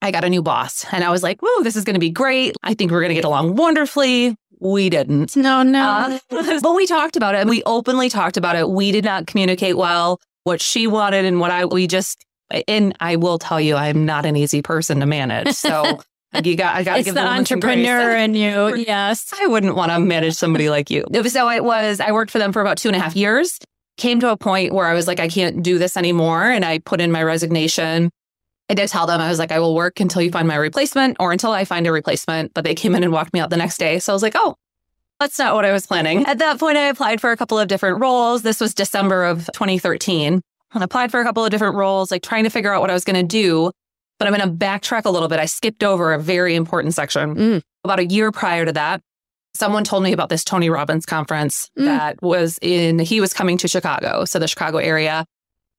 I 0.02 0.10
got 0.10 0.24
a 0.24 0.28
new 0.28 0.42
boss. 0.42 0.84
And 0.92 1.02
I 1.02 1.10
was 1.10 1.22
like, 1.22 1.40
whoa, 1.42 1.62
this 1.62 1.76
is 1.76 1.84
going 1.84 1.94
to 1.94 2.00
be 2.00 2.10
great. 2.10 2.54
I 2.62 2.74
think 2.74 2.90
we're 2.90 3.00
going 3.00 3.10
to 3.10 3.14
get 3.14 3.24
along 3.24 3.56
wonderfully. 3.56 4.36
We 4.58 4.88
didn't. 4.88 5.36
No, 5.36 5.62
no. 5.62 6.18
Uh, 6.30 6.60
but 6.62 6.74
we 6.74 6.86
talked 6.86 7.16
about 7.16 7.34
it. 7.34 7.46
We 7.46 7.62
openly 7.64 8.08
talked 8.08 8.36
about 8.36 8.56
it. 8.56 8.68
We 8.70 8.92
did 8.92 9.04
not 9.04 9.26
communicate 9.26 9.76
well 9.76 10.20
what 10.44 10.60
she 10.60 10.86
wanted 10.86 11.24
and 11.24 11.40
what 11.40 11.50
I, 11.50 11.64
we 11.64 11.86
just, 11.86 12.24
and 12.68 12.96
I 13.00 13.16
will 13.16 13.38
tell 13.38 13.60
you, 13.60 13.76
I'm 13.76 14.06
not 14.06 14.24
an 14.24 14.36
easy 14.36 14.62
person 14.62 15.00
to 15.00 15.06
manage. 15.06 15.54
So 15.54 16.00
you 16.44 16.56
got, 16.56 16.76
I 16.76 16.84
got 16.84 16.96
to 16.96 17.02
give 17.02 17.14
the 17.14 17.20
them 17.20 17.44
some 17.44 17.60
grace. 17.60 17.76
entrepreneur 17.88 18.16
in 18.16 18.34
you. 18.34 18.76
Yes. 18.86 19.32
I 19.38 19.46
wouldn't 19.48 19.74
want 19.74 19.92
to 19.92 19.98
manage 19.98 20.34
somebody 20.34 20.70
like 20.70 20.90
you. 20.90 21.04
So 21.28 21.50
it 21.50 21.64
was, 21.64 22.00
I 22.00 22.12
worked 22.12 22.30
for 22.30 22.38
them 22.38 22.52
for 22.52 22.62
about 22.62 22.78
two 22.78 22.88
and 22.88 22.96
a 22.96 23.00
half 23.00 23.16
years. 23.16 23.58
Came 23.98 24.20
to 24.20 24.30
a 24.30 24.36
point 24.36 24.72
where 24.72 24.86
I 24.86 24.94
was 24.94 25.06
like, 25.06 25.20
I 25.20 25.28
can't 25.28 25.62
do 25.62 25.78
this 25.78 25.96
anymore. 25.96 26.44
And 26.44 26.64
I 26.64 26.78
put 26.78 27.00
in 27.00 27.10
my 27.10 27.22
resignation. 27.22 28.10
I 28.68 28.74
did 28.74 28.88
tell 28.88 29.06
them, 29.06 29.20
I 29.20 29.28
was 29.28 29.38
like, 29.38 29.52
I 29.52 29.60
will 29.60 29.74
work 29.74 30.00
until 30.00 30.22
you 30.22 30.30
find 30.30 30.48
my 30.48 30.56
replacement 30.56 31.16
or 31.20 31.30
until 31.32 31.52
I 31.52 31.64
find 31.64 31.86
a 31.86 31.92
replacement. 31.92 32.52
But 32.54 32.64
they 32.64 32.74
came 32.74 32.94
in 32.94 33.04
and 33.04 33.12
walked 33.12 33.32
me 33.32 33.40
out 33.40 33.50
the 33.50 33.56
next 33.56 33.78
day. 33.78 33.98
So 34.00 34.12
I 34.12 34.14
was 34.14 34.22
like, 34.22 34.34
oh, 34.36 34.56
that's 35.20 35.38
not 35.38 35.54
what 35.54 35.64
I 35.64 35.72
was 35.72 35.86
planning. 35.86 36.26
At 36.26 36.38
that 36.38 36.58
point, 36.58 36.76
I 36.76 36.88
applied 36.88 37.20
for 37.20 37.30
a 37.30 37.36
couple 37.36 37.58
of 37.58 37.68
different 37.68 38.00
roles. 38.00 38.42
This 38.42 38.60
was 38.60 38.74
December 38.74 39.24
of 39.24 39.46
2013. 39.52 40.40
And 40.74 40.84
applied 40.84 41.10
for 41.10 41.20
a 41.20 41.24
couple 41.24 41.44
of 41.44 41.50
different 41.50 41.76
roles, 41.76 42.10
like 42.10 42.22
trying 42.22 42.44
to 42.44 42.50
figure 42.50 42.72
out 42.74 42.80
what 42.82 42.90
I 42.90 42.92
was 42.92 43.04
going 43.04 43.16
to 43.16 43.22
do. 43.22 43.70
But 44.18 44.28
I'm 44.28 44.34
going 44.34 44.46
to 44.46 44.54
backtrack 44.64 45.04
a 45.04 45.10
little 45.10 45.28
bit. 45.28 45.38
I 45.38 45.46
skipped 45.46 45.84
over 45.84 46.12
a 46.12 46.18
very 46.18 46.54
important 46.54 46.92
section. 46.94 47.34
Mm. 47.34 47.62
About 47.84 47.98
a 48.00 48.04
year 48.04 48.30
prior 48.32 48.64
to 48.66 48.72
that, 48.72 49.00
someone 49.54 49.84
told 49.84 50.02
me 50.02 50.12
about 50.12 50.28
this 50.28 50.42
Tony 50.44 50.68
Robbins 50.68 51.06
conference 51.06 51.70
Mm. 51.78 51.84
that 51.84 52.20
was 52.22 52.58
in, 52.60 52.98
he 52.98 53.20
was 53.20 53.32
coming 53.32 53.56
to 53.58 53.68
Chicago, 53.68 54.24
so 54.26 54.38
the 54.38 54.48
Chicago 54.48 54.78
area. 54.78 55.24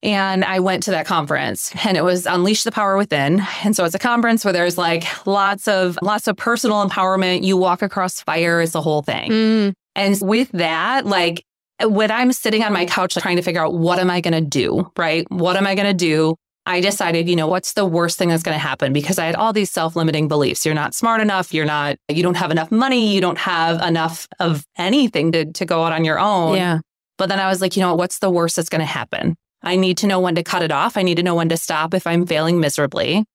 And 0.03 0.45
I 0.45 0.59
went 0.59 0.83
to 0.83 0.91
that 0.91 1.05
conference 1.07 1.73
and 1.83 1.97
it 1.97 2.03
was 2.03 2.25
Unleash 2.25 2.63
the 2.63 2.71
Power 2.71 2.97
Within. 2.97 3.41
And 3.63 3.75
so 3.75 3.83
it's 3.83 3.95
a 3.95 3.99
conference 3.99 4.45
where 4.45 4.53
there's 4.53 4.77
like 4.77 5.05
lots 5.25 5.67
of 5.67 5.97
lots 6.01 6.27
of 6.27 6.37
personal 6.37 6.87
empowerment. 6.87 7.43
You 7.43 7.57
walk 7.57 7.81
across 7.81 8.21
fire, 8.21 8.61
it's 8.61 8.73
the 8.73 8.81
whole 8.81 9.01
thing. 9.01 9.31
Mm. 9.31 9.73
And 9.95 10.19
with 10.21 10.51
that, 10.51 11.07
like 11.07 11.43
when 11.83 12.11
I'm 12.11 12.31
sitting 12.31 12.63
on 12.63 12.73
my 12.73 12.85
couch 12.85 13.15
like, 13.15 13.23
trying 13.23 13.37
to 13.37 13.41
figure 13.41 13.63
out 13.63 13.73
what 13.73 13.97
am 13.97 14.11
I 14.11 14.21
going 14.21 14.33
to 14.33 14.47
do, 14.47 14.91
right? 14.97 15.25
What 15.31 15.57
am 15.57 15.65
I 15.65 15.73
going 15.73 15.87
to 15.87 15.93
do? 15.93 16.35
I 16.67 16.81
decided, 16.81 17.29
you 17.29 17.35
know, 17.35 17.47
what's 17.47 17.73
the 17.73 17.85
worst 17.85 18.17
thing 18.17 18.29
that's 18.29 18.43
going 18.43 18.55
to 18.55 18.59
happen? 18.59 18.91
Because 18.91 19.17
I 19.17 19.25
had 19.25 19.35
all 19.35 19.53
these 19.53 19.71
self-limiting 19.71 20.27
beliefs. 20.27 20.65
You're 20.65 20.75
not 20.75 20.93
smart 20.93 21.21
enough. 21.21 21.53
You're 21.53 21.65
not, 21.65 21.95
you 22.09 22.21
don't 22.21 22.35
have 22.35 22.51
enough 22.51 22.71
money. 22.71 23.13
You 23.13 23.21
don't 23.21 23.37
have 23.37 23.81
enough 23.81 24.27
of 24.39 24.65
anything 24.77 25.31
to, 25.31 25.45
to 25.45 25.65
go 25.65 25.83
out 25.83 25.93
on 25.93 26.03
your 26.03 26.19
own. 26.19 26.57
Yeah. 26.57 26.79
But 27.17 27.29
then 27.29 27.39
I 27.39 27.47
was 27.47 27.61
like, 27.61 27.77
you 27.77 27.81
know, 27.81 27.95
what's 27.95 28.19
the 28.19 28.29
worst 28.29 28.57
that's 28.57 28.69
going 28.69 28.81
to 28.81 28.85
happen? 28.85 29.37
I 29.63 29.75
need 29.75 29.97
to 29.99 30.07
know 30.07 30.19
when 30.19 30.35
to 30.35 30.43
cut 30.43 30.61
it 30.61 30.71
off. 30.71 30.97
I 30.97 31.01
need 31.01 31.15
to 31.15 31.23
know 31.23 31.35
when 31.35 31.49
to 31.49 31.57
stop 31.57 31.93
if 31.93 32.05
I'm 32.07 32.25
failing 32.25 32.59
miserably. 32.59 33.25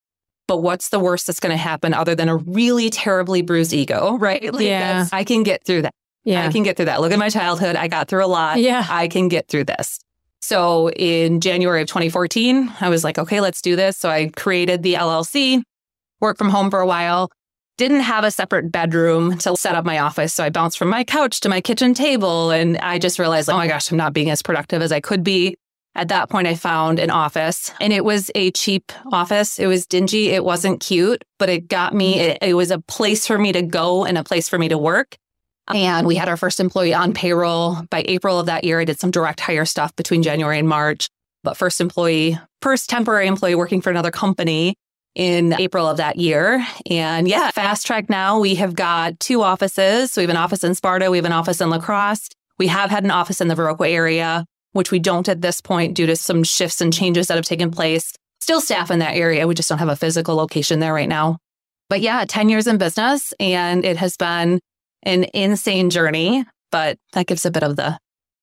But 0.48 0.58
what's 0.58 0.88
the 0.88 0.98
worst 0.98 1.26
that's 1.26 1.40
going 1.40 1.52
to 1.52 1.56
happen 1.56 1.94
other 1.94 2.14
than 2.14 2.28
a 2.28 2.36
really 2.36 2.90
terribly 2.90 3.42
bruised 3.42 3.72
ego, 3.72 4.16
right? 4.18 4.52
Like 4.52 4.64
Yeah. 4.64 5.06
I 5.12 5.24
can 5.24 5.42
get 5.42 5.64
through 5.64 5.82
that. 5.82 5.94
Yeah. 6.24 6.46
I 6.46 6.52
can 6.52 6.62
get 6.62 6.76
through 6.76 6.86
that. 6.86 7.00
Look 7.00 7.12
at 7.12 7.18
my 7.18 7.30
childhood. 7.30 7.76
I 7.76 7.88
got 7.88 8.08
through 8.08 8.24
a 8.24 8.26
lot. 8.26 8.58
Yeah. 8.60 8.86
I 8.88 9.08
can 9.08 9.28
get 9.28 9.48
through 9.48 9.64
this. 9.64 9.98
So 10.40 10.90
in 10.90 11.40
January 11.40 11.82
of 11.82 11.88
2014, 11.88 12.72
I 12.80 12.88
was 12.88 13.04
like, 13.04 13.18
okay, 13.18 13.40
let's 13.40 13.62
do 13.62 13.76
this. 13.76 13.96
So 13.96 14.10
I 14.10 14.28
created 14.36 14.82
the 14.82 14.94
LLC, 14.94 15.62
worked 16.20 16.38
from 16.38 16.50
home 16.50 16.70
for 16.70 16.80
a 16.80 16.86
while, 16.86 17.30
didn't 17.78 18.00
have 18.00 18.24
a 18.24 18.30
separate 18.30 18.70
bedroom 18.70 19.38
to 19.38 19.56
set 19.56 19.74
up 19.74 19.84
my 19.84 19.98
office. 19.98 20.34
So 20.34 20.44
I 20.44 20.50
bounced 20.50 20.78
from 20.78 20.88
my 20.88 21.04
couch 21.04 21.40
to 21.40 21.48
my 21.48 21.60
kitchen 21.60 21.94
table. 21.94 22.50
And 22.50 22.76
I 22.78 22.98
just 22.98 23.18
realized, 23.18 23.48
oh 23.48 23.56
my 23.56 23.68
gosh, 23.68 23.90
I'm 23.90 23.96
not 23.96 24.12
being 24.12 24.30
as 24.30 24.42
productive 24.42 24.82
as 24.82 24.92
I 24.92 25.00
could 25.00 25.22
be. 25.24 25.56
At 25.94 26.08
that 26.08 26.30
point, 26.30 26.46
I 26.46 26.54
found 26.54 26.98
an 26.98 27.10
office 27.10 27.70
and 27.80 27.92
it 27.92 28.04
was 28.04 28.30
a 28.34 28.50
cheap 28.52 28.92
office. 29.12 29.58
It 29.58 29.66
was 29.66 29.86
dingy. 29.86 30.28
It 30.28 30.44
wasn't 30.44 30.80
cute, 30.80 31.22
but 31.38 31.50
it 31.50 31.68
got 31.68 31.94
me, 31.94 32.18
it, 32.18 32.38
it 32.40 32.54
was 32.54 32.70
a 32.70 32.78
place 32.80 33.26
for 33.26 33.38
me 33.38 33.52
to 33.52 33.62
go 33.62 34.04
and 34.04 34.16
a 34.16 34.24
place 34.24 34.48
for 34.48 34.58
me 34.58 34.68
to 34.68 34.78
work. 34.78 35.16
And 35.68 36.06
we 36.06 36.16
had 36.16 36.28
our 36.28 36.36
first 36.36 36.60
employee 36.60 36.94
on 36.94 37.14
payroll. 37.14 37.82
By 37.90 38.04
April 38.06 38.40
of 38.40 38.46
that 38.46 38.64
year, 38.64 38.80
I 38.80 38.84
did 38.84 38.98
some 38.98 39.10
direct 39.10 39.40
hire 39.40 39.64
stuff 39.64 39.94
between 39.94 40.22
January 40.22 40.58
and 40.58 40.68
March. 40.68 41.08
But 41.44 41.56
first 41.56 41.80
employee, 41.80 42.38
first 42.60 42.88
temporary 42.88 43.26
employee 43.26 43.54
working 43.54 43.80
for 43.80 43.90
another 43.90 44.10
company 44.10 44.74
in 45.14 45.52
April 45.60 45.88
of 45.88 45.98
that 45.98 46.16
year. 46.16 46.66
And 46.90 47.28
yeah, 47.28 47.50
fast 47.50 47.86
track 47.86 48.08
now, 48.08 48.38
we 48.38 48.54
have 48.56 48.74
got 48.74 49.20
two 49.20 49.42
offices. 49.42 50.12
So 50.12 50.20
we 50.20 50.24
have 50.24 50.30
an 50.30 50.36
office 50.36 50.64
in 50.64 50.74
Sparta, 50.74 51.10
we 51.10 51.18
have 51.18 51.26
an 51.26 51.32
office 51.32 51.60
in 51.60 51.70
La 51.70 51.78
Crosse. 51.78 52.28
We 52.58 52.68
have 52.68 52.90
had 52.90 53.04
an 53.04 53.10
office 53.10 53.40
in 53.40 53.48
the 53.48 53.54
Viroqua 53.54 53.90
area, 53.90 54.44
which 54.72 54.90
we 54.90 54.98
don't 54.98 55.28
at 55.28 55.42
this 55.42 55.60
point 55.60 55.94
due 55.94 56.06
to 56.06 56.16
some 56.16 56.42
shifts 56.44 56.80
and 56.80 56.92
changes 56.92 57.28
that 57.28 57.36
have 57.36 57.44
taken 57.44 57.70
place. 57.70 58.12
Still 58.40 58.60
staff 58.60 58.90
in 58.90 58.98
that 58.98 59.16
area. 59.16 59.46
We 59.46 59.54
just 59.54 59.68
don't 59.68 59.78
have 59.78 59.88
a 59.88 59.96
physical 59.96 60.34
location 60.34 60.80
there 60.80 60.94
right 60.94 61.08
now. 61.08 61.38
But 61.88 62.00
yeah, 62.00 62.24
10 62.26 62.48
years 62.48 62.66
in 62.66 62.78
business 62.78 63.34
and 63.38 63.84
it 63.84 63.96
has 63.98 64.16
been 64.16 64.60
an 65.02 65.26
insane 65.34 65.90
journey, 65.90 66.44
but 66.70 66.96
that 67.12 67.26
gives 67.26 67.44
a 67.44 67.50
bit 67.50 67.62
of 67.62 67.76
the 67.76 67.98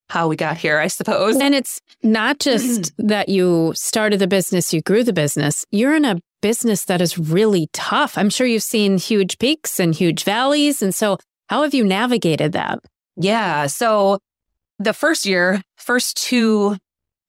how 0.09 0.27
we 0.27 0.35
got 0.35 0.57
here, 0.57 0.79
I 0.79 0.87
suppose. 0.87 1.37
And 1.37 1.53
it's 1.53 1.79
not 2.01 2.39
just 2.39 2.91
that 2.97 3.29
you 3.29 3.73
started 3.75 4.19
the 4.19 4.27
business, 4.27 4.73
you 4.73 4.81
grew 4.81 5.03
the 5.03 5.13
business. 5.13 5.65
You're 5.71 5.95
in 5.95 6.05
a 6.05 6.19
business 6.41 6.85
that 6.85 7.01
is 7.01 7.17
really 7.17 7.69
tough. 7.73 8.17
I'm 8.17 8.29
sure 8.29 8.47
you've 8.47 8.63
seen 8.63 8.97
huge 8.97 9.37
peaks 9.37 9.79
and 9.79 9.93
huge 9.93 10.23
valleys. 10.23 10.81
And 10.81 10.93
so, 10.95 11.17
how 11.47 11.63
have 11.63 11.73
you 11.73 11.83
navigated 11.83 12.53
that? 12.53 12.79
Yeah. 13.15 13.67
So 13.67 14.19
the 14.79 14.93
first 14.93 15.25
year, 15.25 15.61
first 15.75 16.17
two 16.17 16.77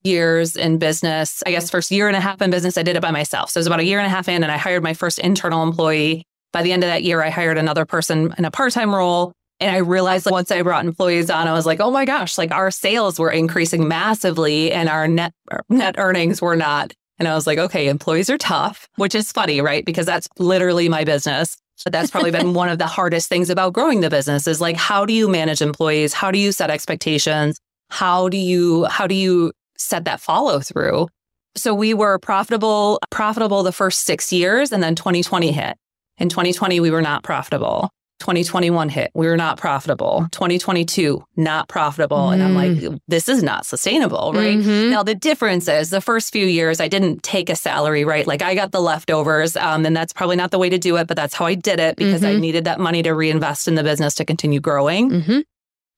years 0.03 0.57
in 0.57 0.79
business, 0.79 1.43
I 1.45 1.51
guess 1.51 1.69
first 1.69 1.91
year 1.91 2.09
and 2.09 2.17
a 2.17 2.21
half 2.21 2.41
in 2.41 2.51
business, 2.51 2.79
I 2.79 2.83
did 2.83 2.97
it 2.97 3.03
by 3.03 3.11
myself. 3.11 3.51
So 3.51 3.59
it 3.59 3.61
was 3.61 3.67
about 3.67 3.81
a 3.81 3.85
year 3.85 3.99
and 3.99 4.07
a 4.07 4.11
half 4.11 4.29
in, 4.29 4.43
and 4.43 4.51
I 4.51 4.57
hired 4.57 4.83
my 4.83 4.95
first 4.95 5.19
internal 5.19 5.63
employee. 5.63 6.25
By 6.53 6.63
the 6.63 6.73
end 6.73 6.83
of 6.83 6.89
that 6.89 7.03
year, 7.03 7.23
I 7.23 7.31
hired 7.31 7.59
another 7.59 7.85
person 7.85 8.35
in 8.39 8.45
a 8.45 8.51
part 8.51 8.73
time 8.73 8.95
role. 8.95 9.33
And 9.61 9.71
I 9.71 9.79
realized 9.79 10.25
like, 10.25 10.33
once 10.33 10.51
I 10.51 10.63
brought 10.63 10.87
employees 10.87 11.29
on, 11.29 11.47
I 11.47 11.53
was 11.53 11.67
like, 11.67 11.81
oh 11.81 11.91
my 11.91 12.07
gosh, 12.07 12.39
like 12.39 12.51
our 12.51 12.71
sales 12.71 13.19
were 13.19 13.31
increasing 13.31 13.87
massively 13.87 14.73
and 14.73 14.89
our 14.89 15.07
net 15.07 15.35
net 15.69 15.97
earnings 15.99 16.41
were 16.41 16.57
not. 16.57 16.95
And 17.19 17.29
I 17.29 17.35
was 17.35 17.47
like, 17.47 17.59
okay, 17.59 17.89
employees 17.89 18.31
are 18.31 18.39
tough, 18.39 18.89
which 18.97 19.15
is 19.15 19.31
funny, 19.31 19.61
right? 19.61 19.85
Because 19.85 20.07
that's 20.07 20.27
literally 20.39 20.89
my 20.89 21.05
business. 21.05 21.59
But 21.85 21.93
that's 21.93 22.11
probably 22.11 22.31
been 22.31 22.55
one 22.55 22.69
of 22.69 22.79
the 22.79 22.87
hardest 22.87 23.29
things 23.29 23.51
about 23.51 23.73
growing 23.73 24.01
the 24.01 24.11
business 24.11 24.47
is 24.47 24.61
like, 24.61 24.77
how 24.77 25.05
do 25.07 25.13
you 25.13 25.29
manage 25.29 25.63
employees? 25.63 26.13
How 26.13 26.31
do 26.31 26.39
you 26.39 26.53
set 26.53 26.71
expectations? 26.71 27.59
How 27.91 28.29
do 28.29 28.37
you, 28.37 28.85
how 28.85 29.07
do 29.07 29.15
you 29.15 29.53
set 29.77 30.05
that 30.05 30.21
follow 30.21 30.61
through? 30.61 31.09
So 31.57 31.75
we 31.75 31.95
were 31.95 32.19
profitable, 32.19 33.01
profitable 33.11 33.63
the 33.63 33.73
first 33.73 34.03
six 34.03 34.33
years 34.33 34.73
and 34.73 34.83
then 34.83 34.95
2020 34.95 35.51
hit. 35.53 35.77
In 36.19 36.29
2020, 36.29 36.81
we 36.81 36.91
were 36.91 37.03
not 37.03 37.23
profitable. 37.23 37.91
2021 38.21 38.89
hit. 38.89 39.11
We 39.15 39.27
were 39.27 39.37
not 39.37 39.59
profitable. 39.59 40.27
2022, 40.31 41.25
not 41.37 41.69
profitable. 41.69 42.29
Mm. 42.29 42.35
And 42.35 42.43
I'm 42.43 42.55
like, 42.55 42.71
mm. 42.73 42.99
this 43.09 43.29
is 43.29 43.43
not 43.43 43.67
sustainable, 43.67 44.33
right? 44.35 44.59
Mm-hmm. 44.59 44.91
Now, 44.91 45.03
the 45.03 45.15
difference 45.15 45.67
is 45.69 45.91
the 45.91 46.01
first 46.01 46.33
few 46.33 46.47
years, 46.47 46.81
I 46.81 46.89
didn't 46.89 47.23
take 47.23 47.51
a 47.51 47.57
salary, 47.57 48.05
right? 48.05 48.27
Like 48.27 48.43
I 48.43 48.55
got 48.55 48.73
the 48.73 48.81
leftovers. 48.81 49.57
Um, 49.57 49.85
and 49.85 49.97
that's 49.97 50.13
probably 50.13 50.37
not 50.37 50.51
the 50.51 50.59
way 50.59 50.69
to 50.69 50.79
do 50.79 50.97
it, 50.97 51.07
but 51.07 51.17
that's 51.17 51.35
how 51.35 51.47
I 51.47 51.55
did 51.55 51.81
it 51.81 51.97
because 51.97 52.23
mm-hmm. 52.23 52.37
I 52.37 52.41
needed 52.41 52.65
that 52.65 52.79
money 52.79 53.03
to 53.03 53.13
reinvest 53.13 53.67
in 53.67 53.75
the 53.75 53.83
business 53.83 54.15
to 54.17 54.25
continue 54.25 54.61
growing. 54.61 55.11
Mm-hmm. 55.11 55.41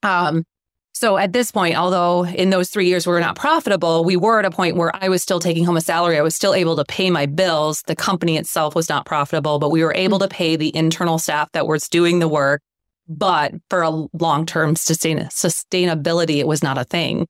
Um, 0.09 0.45
so 0.93 1.17
at 1.17 1.33
this 1.33 1.51
point, 1.51 1.77
although 1.77 2.27
in 2.27 2.51
those 2.51 2.69
three 2.69 2.87
years 2.87 3.07
we 3.07 3.13
were 3.13 3.21
not 3.21 3.35
profitable, 3.35 4.05
we 4.05 4.17
were 4.17 4.39
at 4.39 4.45
a 4.45 4.51
point 4.51 4.77
where 4.77 4.95
I 4.95 5.09
was 5.09 5.23
still 5.23 5.41
taking 5.41 5.65
home 5.65 5.77
a 5.77 5.81
salary. 5.81 6.19
I 6.19 6.23
was 6.23 6.37
still 6.37 6.55
able 6.55 6.77
to 6.77 6.85
pay 6.85 7.11
my 7.11 7.27
bills. 7.27 7.83
The 7.87 7.97
company 7.97 8.37
itself 8.37 8.75
was 8.75 8.89
not 8.89 9.07
profitable, 9.07 9.59
but 9.59 9.71
we 9.71 9.83
were 9.83 9.95
able 9.95 10.19
to 10.19 10.29
pay 10.29 10.57
the 10.57 10.75
internal 10.77 11.19
staff 11.19 11.51
that 11.53 11.67
was 11.67 11.89
doing 11.89 12.19
the 12.19 12.29
work. 12.29 12.61
But 13.09 13.55
for 13.69 13.83
a 13.83 13.91
long 14.13 14.47
term 14.47 14.77
sustain- 14.77 15.27
sustainability, 15.27 16.37
it 16.37 16.47
was 16.47 16.63
not 16.63 16.79
a 16.79 16.85
thing. 16.85 17.27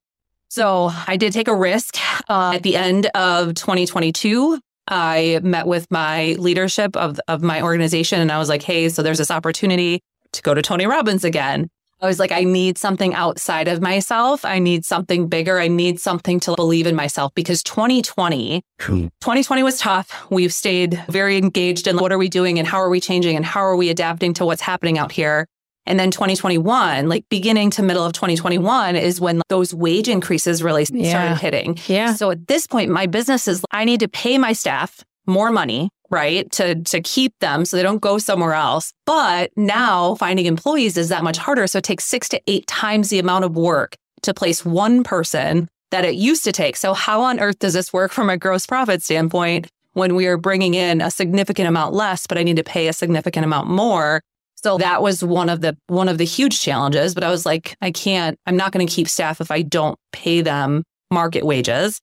So 0.49 0.91
I 1.07 1.17
did 1.17 1.33
take 1.33 1.49
a 1.49 1.57
risk. 1.57 1.97
Uh, 2.29 2.53
at 2.57 2.63
the 2.63 2.77
end 2.77 3.07
of 3.15 3.55
2022, 3.55 4.61
I 4.89 5.41
met 5.43 5.67
with 5.67 5.91
my 5.91 6.35
leadership 6.39 6.97
of, 6.97 7.19
of 7.29 7.43
my 7.43 7.63
organization 7.63 8.21
and 8.21 8.31
I 8.31 8.39
was 8.39 8.49
like, 8.49 8.63
hey, 8.63 8.89
so 8.89 9.03
there's 9.03 9.19
this 9.19 9.31
opportunity 9.31 10.01
to 10.33 10.43
go 10.43 10.53
to 10.53 10.61
Tony 10.61 10.87
Robbins 10.87 11.25
again. 11.25 11.71
I 12.03 12.07
was 12.07 12.19
like, 12.19 12.33
I 12.33 12.43
need 12.43 12.79
something 12.79 13.15
outside 13.15 13.69
of 13.69 13.81
myself. 13.81 14.45
I 14.45 14.59
need 14.59 14.85
something 14.85 15.29
bigger. 15.29 15.61
I 15.61 15.69
need 15.69 16.01
something 16.01 16.41
to 16.41 16.55
believe 16.57 16.89
in 16.89 16.97
myself 16.97 17.33
because 17.37 17.63
2020, 17.63 18.61
2020 18.81 19.63
was 19.63 19.79
tough. 19.79 20.27
We've 20.29 20.53
stayed 20.53 21.01
very 21.09 21.39
engaged 21.39 21.87
in 21.87 21.97
what 21.99 22.11
are 22.11 22.19
we 22.19 22.29
doing 22.29 22.59
and 22.59 22.67
how 22.67 22.79
are 22.79 22.91
we 22.91 23.01
changing 23.01 23.37
and 23.37 23.47
how 23.47 23.61
are 23.61 23.77
we 23.77 23.89
adapting 23.89 24.35
to 24.35 24.45
what's 24.45 24.63
happening 24.63 24.99
out 24.99 25.13
here. 25.13 25.47
And 25.87 25.99
then 25.99 26.11
2021, 26.11 27.09
like 27.09 27.25
beginning 27.29 27.71
to 27.71 27.83
middle 27.85 28.05
of 28.05 28.13
2021 28.13 28.97
is 28.97 29.21
when 29.21 29.41
those 29.49 29.73
wage 29.73 30.09
increases 30.09 30.61
really 30.61 30.87
yeah. 30.91 31.11
started 31.11 31.37
hitting. 31.37 31.79
Yeah. 31.87 32.15
So 32.15 32.33
at 32.33 32.49
this 32.49 32.67
point, 32.67 32.91
my 32.91 33.07
business 33.07 33.47
is 33.47 33.65
I 33.71 33.85
need 33.85 34.01
to 34.01 34.09
pay 34.09 34.39
my 34.39 34.53
staff 34.55 35.05
more 35.27 35.53
money 35.53 35.89
right? 36.13 36.49
To 36.53 36.77
to 36.77 37.01
keep 37.01 37.33
them 37.41 37.65
so 37.65 37.77
they 37.77 37.83
don't 37.83 38.01
go 38.01 38.19
somewhere 38.19 38.53
else. 38.53 38.93
But 39.07 39.51
now 39.57 40.15
finding 40.17 40.47
employees 40.47 40.97
is 40.97 41.09
that 41.09 41.25
much 41.25 41.39
harder. 41.39 41.67
So 41.67 41.79
it 41.79 41.85
takes 41.85 42.05
six 42.05 42.29
to 42.29 42.41
eight 42.47 42.67
times 42.69 43.09
the 43.09 43.19
amount 43.19 43.45
of 43.45 43.57
work 43.57 43.97
to 44.23 44.35
place 44.35 44.65
one 44.65 45.03
person 45.03 45.69
that 45.91 46.05
it 46.05 46.15
used 46.15 46.45
to 46.45 46.53
take. 46.53 46.77
So 46.77 46.95
how 46.95 47.23
on 47.23 47.41
earth 47.41 47.59
does 47.59 47.73
this 47.73 47.93
work 47.93 48.13
from 48.13 48.31
a 48.31 48.37
gross 48.37 48.67
profit 48.67 49.03
standpoint 49.03 49.69
when 49.95 50.15
we 50.15 50.27
are 50.27 50.37
bringing 50.37 50.75
in 50.75 51.01
a 51.01 51.11
significant 51.11 51.69
amount 51.69 51.95
less, 51.95 52.27
but 52.27 52.39
I 52.39 52.43
need 52.43 52.57
to 52.57 52.65
pay 52.65 52.89
a 52.89 52.93
significant 52.93 53.45
amount 53.45 53.69
more? 53.69 54.23
So 54.57 54.79
that 54.79 55.03
was 55.03 55.25
one 55.25 55.49
of 55.49 55.61
the 55.61 55.77
one 55.89 56.09
of 56.09 56.19
the 56.19 56.25
huge 56.25 56.61
challenges. 56.61 57.15
But 57.15 57.25
I 57.25 57.31
was 57.31 57.45
like, 57.45 57.77
I 57.81 57.91
can't, 57.91 58.39
I'm 58.47 58.57
not 58.57 58.73
going 58.73 58.87
to 58.87 58.93
keep 58.93 59.09
staff 59.09 59.41
if 59.41 59.51
I 59.51 59.63
don't 59.63 59.99
pay 60.13 60.41
them 60.41 60.85
market 61.11 61.45
wages. 61.45 62.01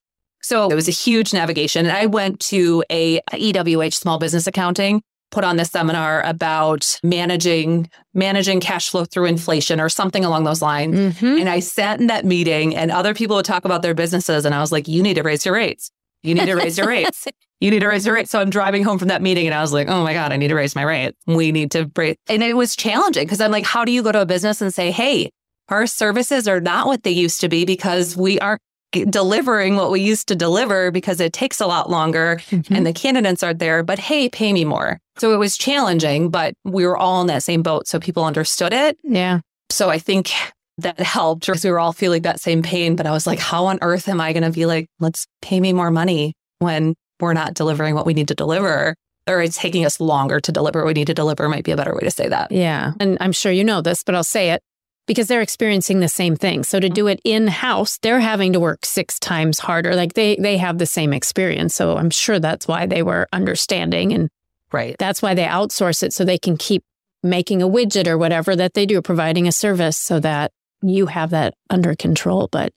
So 0.50 0.68
it 0.68 0.74
was 0.74 0.88
a 0.88 0.91
huge 0.91 1.32
navigation. 1.32 1.86
And 1.86 1.96
I 1.96 2.08
went 2.08 2.39
to 2.39 2.84
a 2.89 3.22
EWH 3.32 3.94
small 3.94 4.18
business 4.18 4.48
accounting, 4.48 5.03
put 5.29 5.44
on 5.44 5.58
this 5.58 5.70
seminar 5.70 6.24
about 6.24 7.00
managing 7.03 7.88
managing 8.15 8.60
cash 8.60 8.89
flow 8.89 9.06
through 9.06 9.25
inflation 9.25 9.79
or 9.79 9.89
something 9.89 10.25
along 10.25 10.46
those 10.46 10.63
lines. 10.63 10.96
Mm-hmm. 10.96 11.41
And 11.41 11.50
I 11.50 11.60
sat 11.60 12.00
in 12.00 12.08
that 12.08 12.25
meeting 12.25 12.75
and 12.75 12.89
other 12.89 13.13
people 13.13 13.36
would 13.36 13.46
talk 13.46 13.63
about 13.63 13.84
their 13.84 13.94
businesses 13.94 14.44
and 14.44 14.56
I 14.56 14.60
was 14.60 14.72
like, 14.72 14.88
you 14.88 15.03
need 15.03 15.13
to 15.13 15.22
raise 15.22 15.46
your 15.46 15.53
rates. 15.53 15.91
You 16.24 16.34
need 16.34 16.48
to 16.48 16.56
raise 16.56 16.79
your 16.79 16.88
rates. 16.88 17.27
You 17.62 17.72
need 17.72 17.82
to 17.82 17.89
raise 17.89 18.06
your 18.06 18.15
rates. 18.15 18.32
So 18.32 18.39
I'm 18.39 18.50
driving 18.50 18.86
home 18.86 18.98
from 18.98 19.10
that 19.10 19.22
meeting 19.22 19.46
and 19.46 19.53
I 19.53 19.60
was 19.60 19.74
like, 19.74 19.89
oh 19.89 20.01
my 20.01 20.13
God, 20.13 20.32
I 20.32 20.38
need 20.38 20.48
to 20.48 20.56
raise 20.56 20.77
my 20.77 20.84
rate. 20.84 21.13
We 21.27 21.51
need 21.51 21.72
to 21.72 21.91
raise. 21.94 22.15
And 22.29 22.41
it 22.41 22.56
was 22.56 22.74
challenging 22.74 23.25
because 23.25 23.41
I'm 23.41 23.51
like, 23.51 23.65
how 23.65 23.84
do 23.84 23.91
you 23.91 24.01
go 24.01 24.13
to 24.13 24.22
a 24.22 24.25
business 24.25 24.62
and 24.62 24.74
say, 24.74 24.91
hey, 24.91 25.29
our 25.68 25.86
services 25.86 26.48
are 26.48 26.62
not 26.62 26.88
what 26.88 27.03
they 27.03 27.12
used 27.12 27.41
to 27.41 27.50
be 27.50 27.65
because 27.65 28.15
we 28.15 28.39
aren't 28.39 28.62
delivering 28.91 29.75
what 29.75 29.91
we 29.91 30.01
used 30.01 30.27
to 30.27 30.36
deliver 30.36 30.91
because 30.91 31.19
it 31.19 31.34
takes 31.34 31.60
a 31.60 31.67
lot 31.67 31.89
longer 31.89 32.41
mm-hmm. 32.50 32.74
and 32.74 32.86
the 32.86 32.93
candidates 32.93 33.43
aren't 33.43 33.60
there, 33.60 33.84
but 33.84 34.00
hey, 34.00 34.29
pay 34.29 34.51
me 34.53 34.65
more. 34.65 35.00
So 35.17 35.34
it 35.34 35.38
was 35.38 35.58
challenging, 35.58 36.29
but 36.29 36.53
we 36.63 36.86
were 36.86 36.98
all 36.98 37.22
in 37.22 37.27
that 37.27 37.43
same 37.43 37.62
boat. 37.62 37.88
So 37.88 38.00
people 38.00 38.24
understood 38.24 38.74
it. 38.74 38.98
Yeah. 39.03 39.41
So 39.69 39.89
I 39.89 40.00
think 40.00 40.31
that 40.79 41.00
helped 41.00 41.46
because 41.46 41.63
we 41.63 41.72
were 41.72 41.79
all 41.79 41.93
feeling 41.93 42.22
that 42.24 42.39
same 42.39 42.63
pain. 42.63 42.96
But 42.96 43.05
I 43.05 43.12
was 43.12 43.27
like, 43.27 43.39
how 43.39 43.65
on 43.65 43.79
earth 43.81 44.08
am 44.08 44.22
I 44.22 44.34
going 44.34 44.43
to 44.43 44.51
be 44.51 44.65
like, 44.65 44.88
let's 45.00 45.27
pay 45.41 45.60
me 45.60 45.74
more 45.74 45.91
money 45.91 46.34
when 46.60 46.96
we're 47.19 47.34
not 47.34 47.53
delivering 47.53 47.96
what 47.96 48.05
we 48.05 48.13
need 48.13 48.29
to 48.29 48.36
deliver? 48.36 48.96
Or 49.27 49.41
it's 49.41 49.58
taking 49.58 49.86
us 49.86 50.00
longer 50.00 50.39
to 50.39 50.51
deliver 50.51 50.79
what 50.79 50.88
we 50.88 50.93
need 50.93 51.08
to 51.08 51.13
deliver, 51.13 51.48
might 51.48 51.65
be 51.65 51.72
a 51.72 51.77
better 51.77 51.93
way 51.93 52.01
to 52.01 52.12
say 52.12 52.29
that. 52.29 52.51
Yeah. 52.51 52.93
And 53.00 53.17
I'm 53.19 53.34
sure 53.34 53.51
you 53.51 53.63
know 53.63 53.81
this, 53.81 54.03
but 54.03 54.15
I'll 54.15 54.24
say 54.24 54.51
it 54.51 54.63
because 55.10 55.28
they're 55.28 55.42
experiencing 55.42 56.01
the 56.01 56.08
same 56.08 56.36
thing. 56.36 56.63
So 56.63 56.80
to 56.80 56.88
do 56.88 57.08
it 57.08 57.20
in 57.24 57.48
house, 57.48 57.98
they're 57.98 58.20
having 58.20 58.54
to 58.54 58.60
work 58.60 58.86
six 58.86 59.18
times 59.18 59.58
harder. 59.58 59.96
Like 59.96 60.13
they 60.13 60.36
they 60.36 60.58
have 60.58 60.78
the 60.78 60.86
same 60.86 61.13
experience. 61.13 61.74
So 61.74 61.98
I'm 61.98 62.12
sure 62.12 62.39
that's 62.39 62.68
why 62.68 62.86
they 62.86 63.01
were 63.01 63.28
understanding 63.34 64.13
and 64.13 64.30
right. 64.72 64.96
That's 65.00 65.20
why 65.24 65.34
they 65.34 65.46
outsource 65.46 66.04
it 66.04 66.13
so 66.13 66.24
they 66.24 66.38
can 66.38 66.58
keep 66.58 66.84
making 67.24 67.63
a 67.63 67.68
widget 67.68 68.06
or 68.06 68.20
whatever 68.20 68.56
that 68.56 68.75
they 68.75 68.86
do, 68.86 69.01
providing 69.01 69.48
a 69.48 69.51
service 69.51 69.98
so 69.98 70.20
that 70.20 70.51
you 70.84 71.08
have 71.08 71.32
that 71.32 71.56
under 71.72 71.96
control. 71.96 72.48
But 72.51 72.72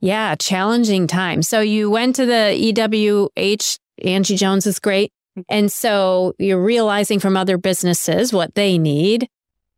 yeah, 0.00 0.34
challenging 0.34 1.06
time. 1.06 1.40
So 1.40 1.62
you 1.62 1.90
went 1.90 2.16
to 2.16 2.26
the 2.26 2.74
EWH, 2.74 3.78
Angie 4.04 4.36
Jones 4.36 4.66
is 4.66 4.78
great. 4.78 5.10
Mm-hmm. 5.38 5.40
And 5.48 5.72
so 5.72 6.34
you're 6.38 6.62
realizing 6.62 7.18
from 7.18 7.34
other 7.34 7.56
businesses 7.56 8.30
what 8.30 8.54
they 8.56 8.76
need. 8.76 9.26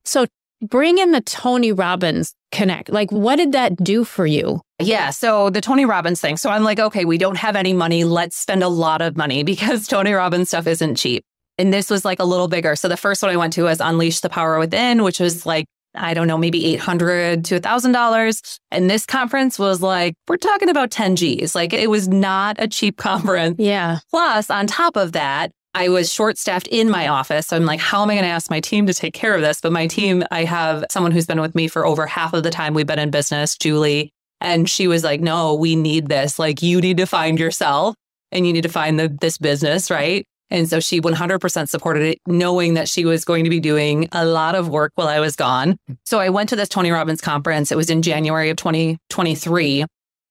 So 0.05 0.27
bring 0.61 0.99
in 0.99 1.13
the 1.13 1.21
Tony 1.21 1.73
Robbins 1.73 2.35
connect. 2.53 2.91
Like, 2.91 3.11
what 3.11 3.37
did 3.37 3.53
that 3.53 3.77
do 3.77 4.05
for 4.05 4.27
you? 4.27 4.61
Yeah. 4.81 5.11
So 5.11 5.51
the 5.51 5.61
Tony 5.61 5.85
Robbins 5.85 6.21
thing. 6.21 6.37
So 6.37 6.51
I'm 6.51 6.65
like, 6.65 6.79
okay, 6.79 7.05
we 7.05 7.19
don't 7.19 7.37
have 7.37 7.57
any 7.57 7.73
money. 7.73 8.05
Let's 8.05 8.37
spend 8.37 8.63
a 8.63 8.69
lot 8.69 9.03
of 9.03 9.17
money 9.17 9.43
because 9.45 9.87
Tony 9.87 10.13
Robbins 10.13 10.49
stuff 10.49 10.67
isn't 10.67 10.97
cheap. 10.97 11.25
And 11.59 11.75
this 11.75 11.91
was 11.91 12.05
like 12.05 12.21
a 12.21 12.25
little 12.25 12.49
bigger. 12.49 12.75
So 12.75 12.89
the 12.89 12.97
first 12.97 13.23
one 13.23 13.31
I 13.31 13.37
went 13.37 13.53
to 13.55 13.65
was 13.65 13.81
Unleash 13.81 14.21
the 14.21 14.31
Power 14.31 14.59
Within, 14.59 15.03
which 15.03 15.21
was 15.21 15.45
like, 15.45 15.67
I 15.95 16.15
don't 16.15 16.27
know, 16.27 16.39
maybe 16.39 16.65
800 16.67 17.45
to 17.47 17.61
$1,000. 17.61 18.59
And 18.71 18.89
this 18.89 19.05
conference 19.05 19.59
was 19.59 19.83
like, 19.83 20.15
we're 20.29 20.37
talking 20.37 20.69
about 20.69 20.91
10 20.91 21.17
G's. 21.17 21.55
Like 21.55 21.73
it 21.73 21.91
was 21.91 22.09
not 22.09 22.57
a 22.59 22.69
cheap 22.69 22.97
conference. 22.99 23.57
Yeah. 23.59 23.99
Plus, 24.11 24.51
on 24.51 24.67
top 24.67 24.97
of 24.97 25.13
that, 25.13 25.51
I 25.75 25.89
was 25.89 26.13
short 26.13 26.37
staffed 26.37 26.67
in 26.67 26.91
my 26.91 27.09
office. 27.09 27.47
So 27.49 27.57
I'm 27.57 27.65
like, 27.65 27.81
how 27.81 28.03
am 28.03 28.11
I 28.11 28.15
going 28.15 28.25
to 28.25 28.31
ask 28.31 28.51
my 28.51 28.61
team 28.61 28.87
to 28.87 28.95
take 28.95 29.15
care 29.15 29.35
of 29.35 29.41
this? 29.41 29.61
But 29.61 29.73
my 29.73 29.87
team, 29.87 30.25
I 30.31 30.45
have 30.45 30.85
someone 30.91 31.13
who's 31.13 31.27
been 31.27 31.41
with 31.41 31.55
me 31.55 31.69
for 31.69 31.87
over 31.87 32.07
half 32.07 32.33
of 32.33 32.43
the 32.43 32.51
time 32.51 32.75
we've 32.75 32.87
been 32.87 32.99
in 32.99 33.11
business, 33.11 33.57
Julie. 33.57 34.13
And 34.41 34.69
she 34.69 34.89
was 34.89 35.05
like, 35.05 35.21
no, 35.21 35.55
we 35.55 35.77
need 35.77 36.09
this. 36.09 36.39
Like, 36.39 36.63
you 36.63 36.81
need 36.81 36.97
to 36.97 37.07
find 37.07 37.39
yourself 37.39 37.95
and 38.33 38.47
you 38.47 38.53
need 38.53 38.63
to 38.63 38.69
find 38.69 38.99
the, 38.99 39.17
this 39.21 39.39
business, 39.39 39.91
right? 39.91 40.27
And 40.51 40.69
so 40.69 40.81
she 40.81 41.01
100% 41.01 41.69
supported 41.69 42.03
it, 42.03 42.19
knowing 42.27 42.75
that 42.75 42.89
she 42.89 43.05
was 43.05 43.25
going 43.25 43.45
to 43.45 43.51
be 43.51 43.61
doing 43.61 44.09
a 44.11 44.25
lot 44.25 44.57
of 44.57 44.69
work 44.69 44.91
while 44.97 45.07
I 45.07 45.21
was 45.21 45.37
gone. 45.37 45.77
So 46.05 46.19
I 46.19 46.31
went 46.31 46.49
to 46.49 46.57
this 46.57 46.69
Tony 46.69 46.91
Robbins 46.91 47.21
conference. 47.21 47.71
It 47.71 47.77
was 47.77 47.91
in 47.91 48.03
January 48.03 48.51
of 48.51 48.57
2023. 48.57 49.85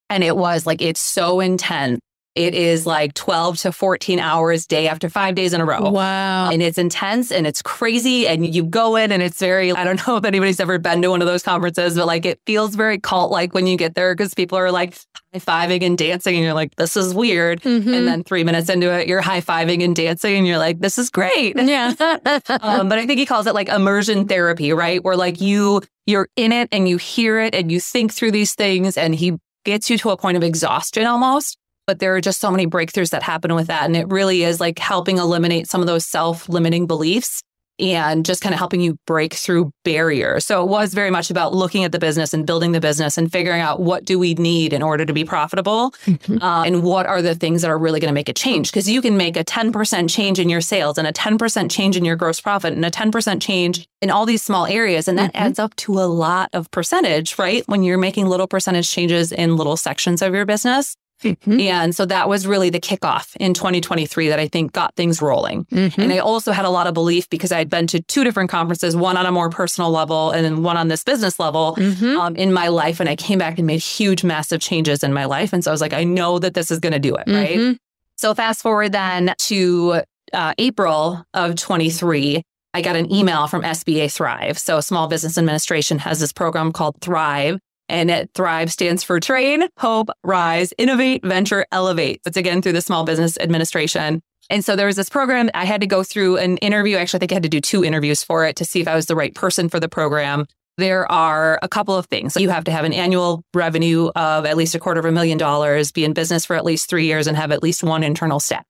And 0.10 0.24
it 0.24 0.36
was 0.36 0.66
like, 0.66 0.82
it's 0.82 1.00
so 1.00 1.40
intense. 1.40 2.02
It 2.36 2.54
is 2.54 2.86
like 2.86 3.16
12 3.16 3.58
to 3.60 3.72
14 3.72 4.20
hours 4.20 4.68
day 4.68 4.88
after 4.88 5.10
five 5.10 5.34
days 5.34 5.52
in 5.52 5.62
a 5.62 5.66
row. 5.66 5.90
Wow. 5.90 6.52
And 6.52 6.62
it's 6.62 6.78
intense 6.78 7.32
and 7.32 7.48
it's 7.48 7.62
crazy. 7.62 8.28
And 8.28 8.54
you 8.54 8.64
go 8.64 8.96
in 8.96 9.12
and 9.12 9.24
it's 9.24 9.40
very, 9.40 9.72
I 9.72 9.84
don't 9.84 10.06
know 10.08 10.16
if 10.18 10.26
anybody's 10.26 10.60
ever 10.60 10.78
been 10.78 11.02
to 11.02 11.10
one 11.10 11.22
of 11.22 11.28
those 11.28 11.42
conferences, 11.42 11.96
but 11.96 12.06
like 12.06 12.26
it 12.26 12.40
feels 12.46 12.76
very 12.76 13.00
cult 13.00 13.32
like 13.32 13.54
when 13.54 13.66
you 13.66 13.78
get 13.78 13.96
there 13.96 14.16
because 14.16 14.36
people 14.36 14.60
are 14.60 14.72
like 14.72 14.96
high 15.34 15.40
fiving 15.40 15.84
and 15.84 15.98
dancing 15.98 16.36
and 16.36 16.44
you're 16.44 16.54
like, 16.54 16.76
this 16.76 16.96
is 16.96 17.16
weird. 17.16 17.62
Mm-hmm. 17.62 17.94
And 17.94 18.08
then 18.08 18.24
three 18.24 18.44
minutes 18.44 18.70
into 18.70 18.92
it, 18.92 19.08
you're 19.08 19.22
high 19.22 19.42
fiving 19.42 19.84
and 19.84 19.96
dancing 19.96 20.38
and 20.38 20.48
you're 20.48 20.60
like, 20.60 20.80
this 20.80 21.00
is 21.00 21.10
great. 21.10 21.56
Yeah. 21.58 21.94
um, 22.62 22.90
but 22.90 23.00
I 23.00 23.08
think 23.08 23.20
he 23.20 23.26
calls 23.26 23.48
it 23.48 23.56
like 23.56 23.70
immersion 23.70 24.28
therapy, 24.28 24.72
right? 24.72 25.04
Where 25.04 25.18
like 25.18 25.42
you, 25.42 25.82
you're 26.06 26.30
in 26.36 26.52
it 26.52 26.70
and 26.72 26.88
you 26.88 26.98
hear 26.98 27.40
it 27.40 27.56
and 27.56 27.72
you 27.72 27.80
think 27.80 28.14
through 28.14 28.32
these 28.32 28.54
things 28.54 28.98
and 28.98 29.16
he 29.16 29.38
gets 29.66 29.90
you 29.90 29.98
to 29.98 30.12
a 30.12 30.18
point 30.18 30.38
of 30.38 30.44
exhaustion 30.44 31.06
almost 31.06 31.58
but 31.90 31.98
there 31.98 32.16
are 32.16 32.22
just 32.22 32.40
so 32.40 32.52
many 32.52 32.68
breakthroughs 32.68 33.10
that 33.10 33.24
happen 33.24 33.56
with 33.56 33.66
that. 33.66 33.86
And 33.86 33.98
it 33.98 34.08
really 34.10 34.44
is 34.44 34.60
like 34.60 34.78
helping 34.78 35.18
eliminate 35.18 35.68
some 35.68 35.82
of 35.82 35.88
those 35.88 36.06
self 36.06 36.48
limiting 36.48 36.86
beliefs 36.86 37.42
and 37.80 38.24
just 38.24 38.44
kind 38.44 38.54
of 38.54 38.60
helping 38.60 38.80
you 38.80 38.96
break 39.08 39.34
through 39.34 39.72
barriers. 39.84 40.46
So 40.46 40.62
it 40.62 40.70
was 40.70 40.94
very 40.94 41.10
much 41.10 41.32
about 41.32 41.56
looking 41.56 41.84
at 41.84 41.92
the 41.92 41.98
business 41.98 42.32
and 42.32 42.46
building 42.46 42.74
the 42.74 42.80
business 42.80 43.18
and 43.18 43.32
figuring 43.32 43.60
out 43.60 43.80
what 43.80 44.06
do 44.06 44.20
we 44.20 44.36
need 44.36 44.72
in 44.72 44.84
order 44.84 45.04
to 45.04 45.14
be 45.14 45.26
profitable 45.26 45.96
mm-hmm. 46.06 46.44
uh, 46.44 46.64
and 46.64 46.84
what 46.84 47.08
are 47.08 47.24
the 47.24 47.34
things 47.34 47.64
that 47.64 47.72
are 47.72 47.78
really 47.80 48.00
going 48.00 48.10
to 48.10 48.14
make 48.14 48.30
a 48.30 48.34
change. 48.34 48.72
Because 48.72 48.88
you 48.88 49.02
can 49.02 49.18
make 49.18 49.36
a 49.36 49.44
10% 49.44 50.12
change 50.12 50.38
in 50.38 50.48
your 50.48 50.62
sales 50.62 51.00
and 51.00 51.08
a 51.08 51.12
10% 51.12 51.72
change 51.72 51.98
in 51.98 52.06
your 52.06 52.16
gross 52.16 52.40
profit 52.40 52.74
and 52.74 52.86
a 52.86 52.92
10% 52.92 53.42
change 53.42 53.88
in 54.00 54.12
all 54.12 54.28
these 54.28 54.44
small 54.44 54.68
areas. 54.68 55.08
And 55.08 55.18
that 55.18 55.34
mm-hmm. 55.34 55.44
adds 55.48 55.58
up 55.58 55.76
to 55.78 55.94
a 55.94 56.06
lot 56.06 56.52
of 56.54 56.70
percentage, 56.70 57.40
right? 57.40 57.64
When 57.66 57.82
you're 57.82 57.98
making 57.98 58.28
little 58.28 58.48
percentage 58.48 58.92
changes 58.92 59.32
in 59.32 59.56
little 59.56 59.76
sections 59.76 60.22
of 60.22 60.36
your 60.36 60.46
business. 60.46 60.96
Mm-hmm. 61.22 61.60
And 61.60 61.96
so 61.96 62.06
that 62.06 62.30
was 62.30 62.48
really 62.48 62.70
the 62.70 62.80
kickoff 62.80 63.36
in 63.38 63.54
2023 63.54 64.30
that 64.30 64.40
I 64.40 64.48
think 64.48 64.74
got 64.74 64.96
things 64.96 65.22
rolling. 65.22 65.66
Mm-hmm. 65.66 66.02
And 66.02 66.14
I 66.14 66.20
also 66.20 66.52
had 66.52 66.66
a 66.66 66.70
lot 66.70 66.88
of 66.88 66.94
belief 66.94 67.30
because 67.30 67.52
I 67.52 67.58
had 67.58 67.70
been 67.70 67.88
to 67.88 68.02
two 68.02 68.24
different 68.24 68.50
conferences, 68.50 68.96
one 68.96 69.18
on 69.18 69.26
a 69.26 69.32
more 69.32 69.50
personal 69.50 69.92
level 69.92 70.32
and 70.32 70.46
then 70.46 70.64
one 70.64 70.78
on 70.78 70.88
this 70.88 71.04
business 71.04 71.40
level 71.40 71.76
mm-hmm. 71.78 72.18
um, 72.20 72.36
in 72.36 72.54
my 72.54 72.70
life. 72.70 73.00
And 73.00 73.10
I 73.10 73.16
came 73.16 73.40
back 73.40 73.58
and 73.58 73.68
made 73.68 73.82
huge, 73.82 74.24
massive 74.24 74.62
changes 74.62 75.04
in 75.04 75.14
my 75.14 75.26
life. 75.26 75.54
And 75.54 75.64
so 75.64 75.72
I 75.72 75.74
was 75.74 75.82
like, 75.82 75.94
I 75.94 76.04
know 76.04 76.40
that 76.40 76.54
this 76.54 76.72
is 76.72 76.80
going 76.80 76.94
to 76.94 77.00
do 77.00 77.16
it. 77.16 77.28
Right. 77.28 77.58
Mm-hmm. 77.58 77.74
So 78.18 78.34
fast 78.36 78.62
forward 78.62 78.92
then 78.92 79.34
to 79.38 80.02
uh, 80.34 80.54
April 80.58 81.24
of 81.34 81.56
23. 81.56 82.42
I 82.74 82.82
got 82.82 82.96
an 82.96 83.12
email 83.12 83.48
from 83.48 83.64
SBA 83.64 84.14
Thrive. 84.14 84.60
So 84.60 84.80
Small 84.80 85.08
Business 85.08 85.38
Administration 85.38 86.00
has 86.00 86.20
this 86.20 86.32
program 86.32 86.72
called 86.72 86.98
Thrive 87.02 87.60
and 87.90 88.10
it 88.10 88.30
Thrive 88.34 88.72
stands 88.72 89.04
for 89.04 89.20
Train, 89.20 89.68
Hope, 89.78 90.10
Rise, 90.24 90.74
Innovate, 90.78 91.26
Venture, 91.26 91.66
Elevate. 91.72 92.22
It's 92.26 92.38
again 92.38 92.62
through 92.62 92.74
the 92.74 92.82
Small 92.82 93.04
Business 93.04 93.38
Administration. 93.38 94.22
And 94.50 94.66
so 94.66 94.76
there 94.76 94.88
was 94.88 94.96
this 94.96 95.10
program. 95.10 95.50
I 95.54 95.66
had 95.66 95.82
to 95.82 95.88
go 95.88 96.04
through 96.04 96.38
an 96.38 96.58
interview. 96.58 96.98
Actually, 96.98 97.18
I 97.18 97.22
think 97.22 97.32
I 97.34 97.36
had 97.36 97.44
to 97.44 97.50
do 97.50 97.62
two 97.62 97.84
interviews 97.84 98.24
for 98.24 98.46
it 98.46 98.56
to 98.58 98.66
see 98.66 98.80
if 98.80 98.88
I 98.88 98.96
was 98.96 99.06
the 99.06 99.16
right 99.16 99.34
person 99.36 99.70
for 99.70 99.80
the 99.80 99.90
program. 99.90 100.46
There 100.78 101.12
are 101.12 101.60
a 101.62 101.68
couple 101.68 101.96
of 101.96 102.06
things. 102.06 102.38
You 102.38 102.50
have 102.50 102.64
to 102.64 102.72
have 102.72 102.86
an 102.86 102.94
annual 102.94 103.44
revenue 103.54 104.10
of 104.16 104.46
at 104.46 104.56
least 104.56 104.76
a 104.76 104.80
quarter 104.80 105.00
of 105.00 105.06
a 105.06 105.12
million 105.12 105.38
dollars, 105.38 105.92
be 105.92 106.06
in 106.06 106.14
business 106.14 106.46
for 106.46 106.56
at 106.56 106.64
least 106.64 106.90
three 106.90 107.06
years, 107.06 107.28
and 107.28 107.36
have 107.36 107.52
at 107.52 107.62
least 107.62 107.84
one 107.84 108.02
internal 108.02 108.40
staff. 108.40 108.64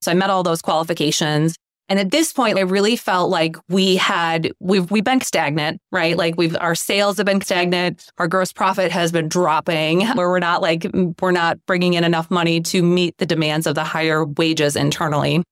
So 0.00 0.12
I 0.12 0.14
met 0.14 0.30
all 0.30 0.42
those 0.42 0.62
qualifications. 0.62 1.56
And 1.88 1.98
at 2.00 2.10
this 2.10 2.32
point, 2.32 2.58
I 2.58 2.62
really 2.62 2.96
felt 2.96 3.30
like 3.30 3.56
we 3.68 3.96
had 3.96 4.50
we've 4.58 4.90
we've 4.90 5.04
been 5.04 5.20
stagnant, 5.20 5.80
right? 5.92 6.16
Like 6.16 6.36
we've 6.36 6.56
our 6.58 6.74
sales 6.74 7.16
have 7.18 7.26
been 7.26 7.40
stagnant, 7.40 8.10
our 8.18 8.26
gross 8.26 8.52
profit 8.52 8.90
has 8.90 9.12
been 9.12 9.28
dropping, 9.28 10.06
where 10.08 10.28
we're 10.30 10.38
not 10.40 10.62
like 10.62 10.86
we're 11.20 11.30
not 11.30 11.58
bringing 11.66 11.94
in 11.94 12.04
enough 12.04 12.30
money 12.30 12.60
to 12.62 12.82
meet 12.82 13.16
the 13.18 13.26
demands 13.26 13.66
of 13.66 13.74
the 13.74 13.84
higher 13.84 14.24
wages 14.24 14.74
internally. 14.74 15.42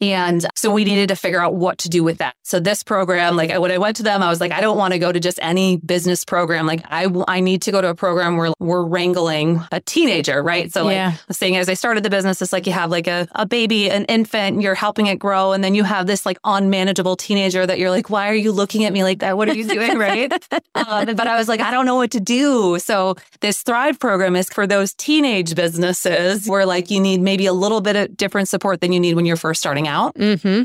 And 0.00 0.46
so 0.54 0.70
we 0.70 0.84
needed 0.84 1.08
to 1.08 1.16
figure 1.16 1.42
out 1.42 1.54
what 1.54 1.78
to 1.78 1.88
do 1.90 2.02
with 2.02 2.18
that. 2.18 2.34
So 2.42 2.58
this 2.58 2.82
program, 2.82 3.36
like 3.36 3.56
when 3.58 3.70
I 3.70 3.78
went 3.78 3.96
to 3.96 4.02
them, 4.02 4.22
I 4.22 4.30
was 4.30 4.40
like, 4.40 4.50
I 4.50 4.60
don't 4.60 4.78
want 4.78 4.92
to 4.92 4.98
go 4.98 5.12
to 5.12 5.20
just 5.20 5.38
any 5.42 5.76
business 5.76 6.24
program. 6.24 6.66
Like 6.66 6.82
I, 6.86 7.06
I 7.28 7.40
need 7.40 7.62
to 7.62 7.72
go 7.72 7.82
to 7.82 7.88
a 7.88 7.94
program 7.94 8.36
where 8.38 8.52
we're 8.58 8.82
wrangling 8.82 9.60
a 9.70 9.80
teenager, 9.80 10.42
right? 10.42 10.72
So 10.72 10.84
like 10.84 10.94
yeah. 10.94 11.12
thing 11.32 11.56
as 11.56 11.68
I 11.68 11.74
started 11.74 12.02
the 12.02 12.10
business, 12.10 12.40
it's 12.40 12.52
like 12.52 12.66
you 12.66 12.72
have 12.72 12.90
like 12.90 13.06
a, 13.08 13.28
a 13.32 13.44
baby, 13.44 13.90
an 13.90 14.06
infant, 14.06 14.62
you're 14.62 14.74
helping 14.74 15.06
it 15.06 15.18
grow. 15.18 15.52
And 15.52 15.62
then 15.62 15.74
you 15.74 15.84
have 15.84 16.06
this 16.06 16.24
like 16.24 16.38
unmanageable 16.44 17.16
teenager 17.16 17.66
that 17.66 17.78
you're 17.78 17.90
like, 17.90 18.08
why 18.08 18.30
are 18.30 18.34
you 18.34 18.52
looking 18.52 18.84
at 18.84 18.94
me 18.94 19.04
like 19.04 19.18
that? 19.18 19.36
What 19.36 19.50
are 19.50 19.54
you 19.54 19.68
doing? 19.68 19.98
right. 19.98 20.32
Um, 20.74 21.14
but 21.14 21.26
I 21.26 21.36
was 21.36 21.46
like, 21.46 21.60
I 21.60 21.70
don't 21.70 21.84
know 21.84 21.96
what 21.96 22.12
to 22.12 22.20
do. 22.20 22.78
So 22.78 23.16
this 23.40 23.62
Thrive 23.62 23.98
program 23.98 24.34
is 24.34 24.48
for 24.48 24.66
those 24.66 24.94
teenage 24.94 25.54
businesses 25.54 26.48
where 26.48 26.64
like 26.64 26.90
you 26.90 27.00
need 27.00 27.20
maybe 27.20 27.44
a 27.44 27.52
little 27.52 27.82
bit 27.82 27.96
of 27.96 28.16
different 28.16 28.48
support 28.48 28.80
than 28.80 28.92
you 28.92 29.00
need 29.00 29.14
when 29.14 29.26
you're 29.26 29.36
first 29.36 29.60
starting 29.60 29.89
out. 29.90 30.14
Mm-hmm. 30.14 30.62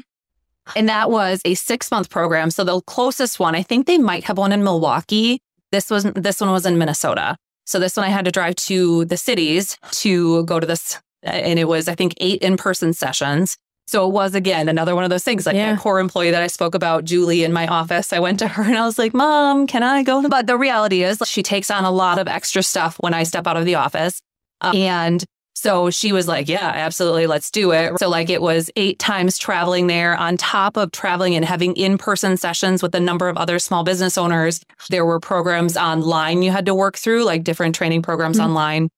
And 0.75 0.89
that 0.89 1.11
was 1.11 1.41
a 1.45 1.53
six 1.55 1.91
month 1.91 2.09
program. 2.09 2.49
So 2.49 2.63
the 2.63 2.81
closest 2.81 3.39
one, 3.39 3.55
I 3.55 3.63
think 3.63 3.85
they 3.85 3.97
might 3.97 4.23
have 4.23 4.37
one 4.37 4.51
in 4.51 4.63
Milwaukee. 4.63 5.41
This 5.71 5.89
was 5.89 6.03
this 6.03 6.39
one 6.39 6.51
was 6.51 6.65
in 6.65 6.77
Minnesota. 6.77 7.37
So 7.65 7.79
this 7.79 7.97
one 7.97 8.05
I 8.05 8.09
had 8.09 8.25
to 8.25 8.31
drive 8.31 8.55
to 8.55 9.05
the 9.05 9.17
cities 9.17 9.77
to 9.91 10.45
go 10.45 10.59
to 10.59 10.67
this, 10.67 10.99
and 11.23 11.59
it 11.59 11.67
was 11.67 11.87
I 11.87 11.95
think 11.95 12.13
eight 12.17 12.41
in 12.41 12.57
person 12.57 12.93
sessions. 12.93 13.57
So 13.87 14.07
it 14.07 14.13
was 14.13 14.33
again 14.33 14.67
another 14.67 14.95
one 14.95 15.03
of 15.03 15.11
those 15.11 15.23
things 15.23 15.45
like 15.45 15.55
yeah. 15.55 15.75
a 15.75 15.77
core 15.77 15.99
employee 15.99 16.31
that 16.31 16.41
I 16.41 16.47
spoke 16.47 16.73
about, 16.73 17.05
Julie, 17.05 17.43
in 17.43 17.53
my 17.53 17.67
office. 17.67 18.11
I 18.13 18.19
went 18.19 18.39
to 18.39 18.47
her 18.47 18.63
and 18.67 18.77
I 18.77 18.85
was 18.85 18.97
like, 18.97 19.13
"Mom, 19.13 19.67
can 19.67 19.83
I 19.83 20.03
go?" 20.03 20.27
But 20.27 20.47
the 20.47 20.57
reality 20.57 21.03
is, 21.03 21.21
she 21.25 21.43
takes 21.43 21.69
on 21.69 21.85
a 21.85 21.91
lot 21.91 22.17
of 22.17 22.27
extra 22.27 22.63
stuff 22.63 22.97
when 22.99 23.13
I 23.13 23.23
step 23.23 23.45
out 23.45 23.57
of 23.57 23.65
the 23.65 23.75
office, 23.75 24.21
and 24.61 25.23
so 25.65 25.89
she 25.89 26.11
was 26.11 26.27
like, 26.27 26.47
yeah, 26.47 26.73
absolutely, 26.75 27.25
let's 27.25 27.49
do 27.49 27.71
it. 27.71 27.97
So, 27.97 28.07
like, 28.07 28.29
it 28.29 28.39
was 28.39 28.69
eight 28.75 28.99
times 28.99 29.39
traveling 29.39 29.87
there 29.87 30.15
on 30.15 30.37
top 30.37 30.77
of 30.77 30.91
traveling 30.91 31.33
and 31.33 31.43
having 31.43 31.75
in 31.75 31.97
person 31.97 32.37
sessions 32.37 32.83
with 32.83 32.93
a 32.93 32.99
number 32.99 33.29
of 33.29 33.35
other 33.35 33.57
small 33.57 33.83
business 33.83 34.15
owners. 34.15 34.63
There 34.91 35.07
were 35.07 35.19
programs 35.19 35.75
online 35.75 36.43
you 36.43 36.51
had 36.51 36.67
to 36.67 36.75
work 36.75 36.97
through, 36.97 37.23
like 37.23 37.43
different 37.43 37.73
training 37.73 38.03
programs 38.03 38.37
mm-hmm. 38.37 38.45
online, 38.45 38.89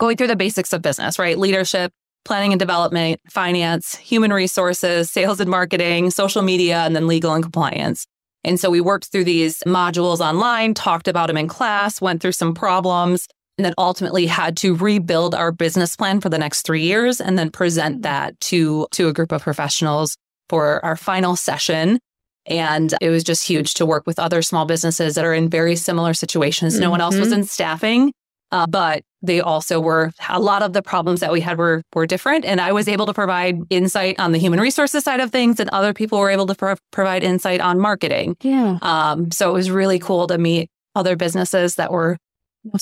going 0.00 0.16
through 0.16 0.26
the 0.26 0.34
basics 0.34 0.72
of 0.72 0.82
business, 0.82 1.20
right? 1.20 1.38
Leadership, 1.38 1.92
planning 2.24 2.52
and 2.52 2.58
development, 2.58 3.20
finance, 3.30 3.94
human 3.94 4.32
resources, 4.32 5.12
sales 5.12 5.38
and 5.38 5.48
marketing, 5.48 6.10
social 6.10 6.42
media, 6.42 6.78
and 6.78 6.96
then 6.96 7.06
legal 7.06 7.32
and 7.32 7.44
compliance. 7.44 8.08
And 8.42 8.58
so 8.58 8.70
we 8.70 8.80
worked 8.80 9.12
through 9.12 9.24
these 9.24 9.60
modules 9.68 10.18
online, 10.18 10.74
talked 10.74 11.06
about 11.06 11.28
them 11.28 11.36
in 11.36 11.46
class, 11.46 12.00
went 12.00 12.20
through 12.20 12.32
some 12.32 12.54
problems, 12.54 13.28
and 13.58 13.64
then 13.64 13.74
ultimately 13.76 14.26
had 14.26 14.56
to 14.58 14.74
rebuild 14.74 15.34
our 15.34 15.52
business 15.52 15.96
plan 15.96 16.20
for 16.20 16.28
the 16.28 16.38
next 16.38 16.62
three 16.62 16.82
years 16.82 17.20
and 17.20 17.38
then 17.38 17.50
present 17.50 17.96
mm-hmm. 17.96 18.02
that 18.02 18.40
to 18.40 18.86
to 18.92 19.08
a 19.08 19.12
group 19.12 19.32
of 19.32 19.42
professionals 19.42 20.16
for 20.48 20.82
our 20.84 20.96
final 20.96 21.36
session 21.36 21.98
and 22.46 22.94
it 23.02 23.10
was 23.10 23.22
just 23.22 23.46
huge 23.46 23.74
to 23.74 23.84
work 23.84 24.06
with 24.06 24.18
other 24.18 24.40
small 24.40 24.64
businesses 24.64 25.16
that 25.16 25.24
are 25.24 25.34
in 25.34 25.50
very 25.50 25.76
similar 25.76 26.14
situations 26.14 26.74
mm-hmm. 26.74 26.84
no 26.84 26.90
one 26.90 27.00
else 27.00 27.16
was 27.16 27.28
mm-hmm. 27.28 27.40
in 27.40 27.44
staffing 27.44 28.12
uh, 28.50 28.66
but 28.66 29.02
they 29.20 29.40
also 29.40 29.78
were 29.78 30.10
a 30.30 30.40
lot 30.40 30.62
of 30.62 30.72
the 30.72 30.80
problems 30.80 31.20
that 31.20 31.32
we 31.32 31.40
had 31.40 31.58
were 31.58 31.82
were 31.94 32.06
different 32.06 32.44
and 32.44 32.60
i 32.60 32.72
was 32.72 32.88
able 32.88 33.04
to 33.04 33.12
provide 33.12 33.60
insight 33.68 34.18
on 34.18 34.32
the 34.32 34.38
human 34.38 34.60
resources 34.60 35.04
side 35.04 35.20
of 35.20 35.30
things 35.30 35.60
and 35.60 35.68
other 35.70 35.92
people 35.92 36.18
were 36.18 36.30
able 36.30 36.46
to 36.46 36.54
pro- 36.54 36.76
provide 36.92 37.22
insight 37.24 37.60
on 37.60 37.78
marketing 37.78 38.36
yeah 38.40 38.78
um, 38.82 39.30
so 39.32 39.50
it 39.50 39.52
was 39.52 39.70
really 39.70 39.98
cool 39.98 40.26
to 40.26 40.38
meet 40.38 40.70
other 40.94 41.16
businesses 41.16 41.74
that 41.74 41.92
were 41.92 42.16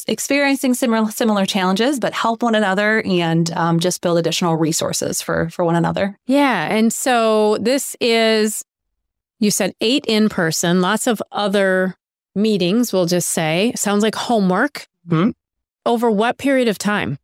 experiencing 0.06 0.74
similar 0.74 1.10
similar 1.10 1.46
challenges, 1.46 2.00
but 2.00 2.12
help 2.12 2.42
one 2.42 2.54
another 2.54 3.02
and 3.02 3.50
um, 3.52 3.78
just 3.78 4.00
build 4.00 4.18
additional 4.18 4.56
resources 4.56 5.22
for 5.22 5.50
for 5.50 5.64
one 5.64 5.76
another. 5.76 6.18
Yeah, 6.26 6.66
and 6.72 6.92
so 6.92 7.58
this 7.58 7.96
is 8.00 8.64
you 9.38 9.50
said 9.50 9.74
eight 9.80 10.04
in 10.06 10.28
person, 10.28 10.80
lots 10.80 11.06
of 11.06 11.22
other 11.32 11.94
meetings. 12.34 12.92
We'll 12.92 13.06
just 13.06 13.28
say 13.28 13.72
sounds 13.76 14.02
like 14.02 14.14
homework. 14.14 14.86
Mm-hmm. 15.08 15.30
Over 15.84 16.10
what 16.10 16.36
period 16.36 16.66
of 16.66 16.78
time? 16.78 17.16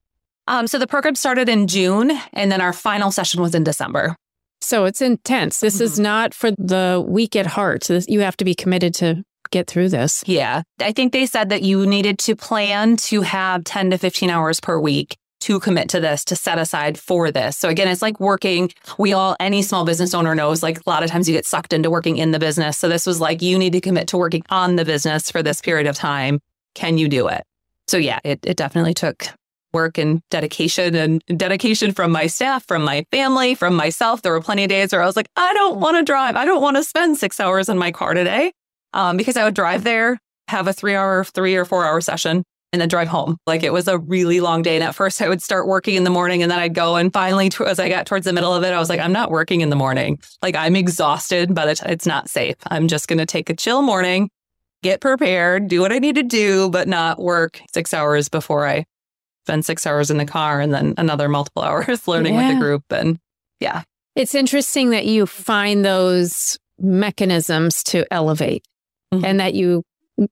Um, 0.47 0.69
so 0.69 0.79
the 0.79 0.87
program 0.87 1.17
started 1.17 1.49
in 1.49 1.67
June, 1.67 2.12
and 2.33 2.53
then 2.53 2.61
our 2.61 2.73
final 2.73 3.11
session 3.11 3.43
was 3.43 3.55
in 3.55 3.65
December. 3.65 4.17
So 4.61 4.85
it's 4.85 5.03
intense. 5.03 5.61
This 5.61 5.77
mm-hmm. 5.77 5.85
is 5.85 5.99
not 5.99 6.35
for 6.35 6.53
the 6.53 7.05
weak 7.07 7.35
at 7.35 7.47
heart. 7.47 7.85
This, 7.85 8.07
you 8.09 8.21
have 8.21 8.37
to 8.37 8.45
be 8.45 8.55
committed 8.55 8.95
to 8.95 9.25
get 9.53 9.69
through 9.69 9.91
this. 9.91 10.25
Yeah. 10.27 10.62
I 10.81 10.91
think 10.91 11.12
they 11.12 11.27
said 11.27 11.51
that 11.51 11.62
you 11.62 11.87
needed 11.87 12.19
to 12.21 12.35
plan 12.35 12.97
to 12.97 13.21
have 13.21 13.62
10 13.65 13.91
to 13.91 13.99
15 13.99 14.31
hours 14.31 14.59
per 14.59 14.81
week 14.81 15.17
to 15.43 15.59
commit 15.61 15.88
to 15.91 16.01
this, 16.01 16.25
to 16.25 16.37
set 16.37 16.59
aside 16.59 16.99
for 16.99 17.31
this. 17.31 17.59
So 17.59 17.69
again, 17.69 17.88
it's 17.88 18.03
like 18.03 18.21
working. 18.21 18.71
We 18.97 19.12
all, 19.12 19.37
any 19.41 19.62
small 19.62 19.85
business 19.85 20.15
owner 20.15 20.35
knows, 20.35 20.62
like 20.62 20.79
a 20.79 20.91
lot 20.91 21.03
of 21.03 21.11
times 21.11 21.29
you 21.29 21.35
get 21.35 21.47
sucked 21.47 21.73
into 21.73 21.91
working 21.91 22.17
in 22.17 22.31
the 22.31 22.38
business. 22.38 22.79
So 22.79 22.88
this 22.88 23.07
was 23.07 23.21
like, 23.21 23.43
you 23.43 23.59
need 23.59 23.73
to 23.73 23.81
commit 23.81 24.09
to 24.09 24.19
working 24.19 24.45
on 24.51 24.77
the 24.77 24.85
business 24.85 25.31
for 25.31 25.43
this 25.43 25.61
period 25.61 25.87
of 25.87 25.97
time. 25.97 26.41
Can 26.75 26.97
you 26.97 27.09
do 27.09 27.27
it? 27.29 27.43
So 27.88 27.97
yeah, 27.97 28.21
it, 28.25 28.41
it 28.45 28.57
definitely 28.57 28.95
took 28.95 29.27
work 29.75 29.99
and 29.99 30.21
dedication 30.31 30.95
and 30.95 31.23
dedication 31.37 31.93
from 31.93 32.12
my 32.12 32.29
staff, 32.29 32.65
from 32.67 32.85
my 32.85 33.05
family, 33.11 33.55
from 33.55 33.75
myself. 33.75 34.23
There 34.23 34.33
were 34.33 34.41
plenty 34.41 34.65
of 34.65 34.69
days 34.69 34.93
where 34.93 35.03
I 35.03 35.07
was 35.07 35.17
like, 35.17 35.29
I 35.35 35.53
don't 35.55 35.81
want 35.81 35.97
to 35.97 36.05
drive. 36.05 36.37
I 36.37 36.45
don't 36.45 36.62
want 36.62 36.77
to 36.77 36.85
spend 36.85 37.17
six 37.17 37.41
hours 37.41 37.69
in 37.69 37.79
my 37.79 37.91
car 37.91 38.15
today 38.15 38.53
um, 38.92 39.16
because 39.16 39.37
I 39.37 39.44
would 39.44 39.55
drive 39.55 39.85
there, 39.85 40.18
have 40.48 40.68
a 40.68 40.72
three 40.72 40.94
hour, 40.94 41.24
three 41.24 41.57
or 41.57 41.64
four 41.64 41.85
hour 41.85 42.00
session, 42.00 42.44
and 42.72 42.81
then 42.81 42.88
drive 42.88 43.09
home. 43.09 43.37
Like 43.46 43.62
it 43.62 43.72
was 43.72 43.87
a 43.87 43.98
really 43.98 44.40
long 44.40 44.62
day. 44.62 44.74
And 44.74 44.85
at 44.85 44.94
first, 44.94 45.20
I 45.20 45.28
would 45.28 45.42
start 45.42 45.66
working 45.66 45.94
in 45.94 46.05
the 46.05 46.11
morning 46.11 46.42
and 46.42 46.50
then 46.50 46.59
I'd 46.59 46.74
go. 46.74 46.96
And 46.96 47.12
finally, 47.12 47.50
as 47.66 47.78
I 47.78 47.88
got 47.88 48.07
towards 48.07 48.24
the 48.24 48.33
middle 48.33 48.55
of 48.55 48.64
it, 48.64 48.72
I 48.72 48.78
was 48.78 48.88
like, 48.88 49.00
I'm 49.00 49.12
not 49.12 49.31
working 49.31 49.61
in 49.61 49.68
the 49.68 49.76
morning. 49.76 50.18
Like 50.40 50.57
I'm 50.57 50.74
exhausted, 50.74 51.55
but 51.55 51.83
it's 51.85 52.07
not 52.07 52.31
safe. 52.31 52.57
I'm 52.68 52.88
just 52.88 53.09
going 53.09 53.18
to 53.18 53.26
take 53.26 53.50
a 53.50 53.55
chill 53.55 53.83
morning, 53.83 54.31
get 54.83 55.00
prepared, 55.00 55.68
do 55.68 55.81
what 55.81 55.92
I 55.92 55.98
need 55.98 56.14
to 56.14 56.22
do, 56.22 56.70
but 56.70 56.88
not 56.88 57.20
work 57.20 57.61
six 57.74 57.92
hours 57.92 58.28
before 58.31 58.66
I 58.66 58.85
spend 59.44 59.66
six 59.66 59.87
hours 59.87 60.11
in 60.11 60.16
the 60.16 60.24
car 60.24 60.61
and 60.61 60.72
then 60.72 60.94
another 60.96 61.28
multiple 61.28 61.62
hours 61.62 62.09
learning 62.09 62.35
yeah. 62.35 62.48
with 62.48 62.57
the 62.57 62.61
group. 62.61 62.85
And 62.90 63.18
yeah. 63.61 63.83
It's 64.16 64.35
interesting 64.35 64.90
that 64.90 65.07
you 65.07 65.26
find 65.26 65.85
those 65.85 66.59
mechanisms 66.78 67.83
to 67.85 68.05
elevate 68.11 68.64
mm-hmm. 69.12 69.25
and 69.25 69.40
that 69.40 69.55
you 69.55 69.83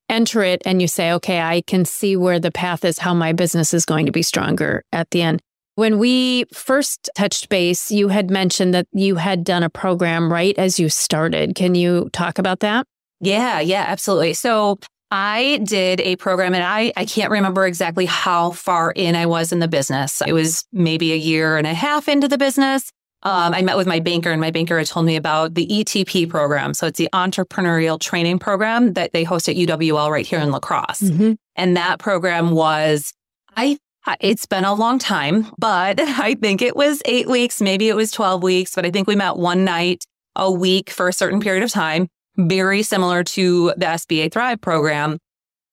enter 0.08 0.42
it 0.42 0.62
and 0.64 0.80
you 0.80 0.88
say, 0.88 1.12
okay, 1.12 1.40
I 1.40 1.62
can 1.62 1.84
see 1.84 2.16
where 2.16 2.38
the 2.38 2.50
path 2.50 2.84
is, 2.84 2.98
how 2.98 3.14
my 3.14 3.32
business 3.32 3.74
is 3.74 3.84
going 3.84 4.06
to 4.06 4.12
be 4.12 4.22
stronger 4.22 4.84
at 4.92 5.10
the 5.10 5.22
end. 5.22 5.40
When 5.76 5.98
we 5.98 6.44
first 6.52 7.08
touched 7.14 7.48
base, 7.48 7.90
you 7.90 8.08
had 8.08 8.30
mentioned 8.30 8.74
that 8.74 8.86
you 8.92 9.16
had 9.16 9.44
done 9.44 9.62
a 9.62 9.70
program 9.70 10.30
right 10.30 10.56
as 10.58 10.78
you 10.78 10.88
started. 10.88 11.54
Can 11.54 11.74
you 11.74 12.10
talk 12.12 12.38
about 12.38 12.60
that? 12.60 12.86
Yeah, 13.20 13.60
yeah, 13.60 13.84
absolutely. 13.88 14.34
So 14.34 14.78
I 15.10 15.60
did 15.64 16.00
a 16.00 16.16
program 16.16 16.54
and 16.54 16.62
I, 16.62 16.92
I 16.96 17.04
can't 17.04 17.30
remember 17.30 17.66
exactly 17.66 18.06
how 18.06 18.50
far 18.50 18.92
in 18.92 19.16
I 19.16 19.26
was 19.26 19.52
in 19.52 19.58
the 19.58 19.68
business. 19.68 20.22
It 20.24 20.32
was 20.32 20.64
maybe 20.72 21.12
a 21.12 21.16
year 21.16 21.56
and 21.56 21.66
a 21.66 21.74
half 21.74 22.08
into 22.08 22.28
the 22.28 22.38
business. 22.38 22.90
Um, 23.22 23.52
I 23.52 23.60
met 23.60 23.76
with 23.76 23.86
my 23.86 24.00
banker, 24.00 24.30
and 24.30 24.40
my 24.40 24.50
banker 24.50 24.78
had 24.78 24.86
told 24.86 25.04
me 25.04 25.16
about 25.16 25.54
the 25.54 25.66
ETP 25.66 26.28
program. 26.28 26.72
So 26.72 26.86
it's 26.86 26.98
the 26.98 27.08
entrepreneurial 27.12 28.00
training 28.00 28.38
program 28.38 28.94
that 28.94 29.12
they 29.12 29.24
host 29.24 29.48
at 29.48 29.56
UWL 29.56 30.10
right 30.10 30.26
here 30.26 30.38
in 30.38 30.50
La 30.50 30.58
Crosse. 30.58 31.02
Mm-hmm. 31.02 31.32
And 31.56 31.76
that 31.76 31.98
program 31.98 32.52
was, 32.52 33.12
I 33.56 33.78
it's 34.20 34.46
been 34.46 34.64
a 34.64 34.74
long 34.74 34.98
time, 34.98 35.46
but 35.58 36.00
I 36.00 36.34
think 36.34 36.62
it 36.62 36.74
was 36.74 37.02
eight 37.04 37.28
weeks, 37.28 37.60
maybe 37.60 37.88
it 37.88 37.96
was 37.96 38.10
12 38.10 38.42
weeks, 38.42 38.74
but 38.74 38.86
I 38.86 38.90
think 38.90 39.06
we 39.06 39.16
met 39.16 39.36
one 39.36 39.64
night 39.64 40.04
a 40.36 40.50
week 40.50 40.90
for 40.90 41.08
a 41.08 41.12
certain 41.12 41.40
period 41.40 41.62
of 41.62 41.70
time, 41.70 42.08
very 42.36 42.82
similar 42.82 43.22
to 43.24 43.74
the 43.76 43.86
SBA 43.86 44.32
Thrive 44.32 44.60
program. 44.60 45.18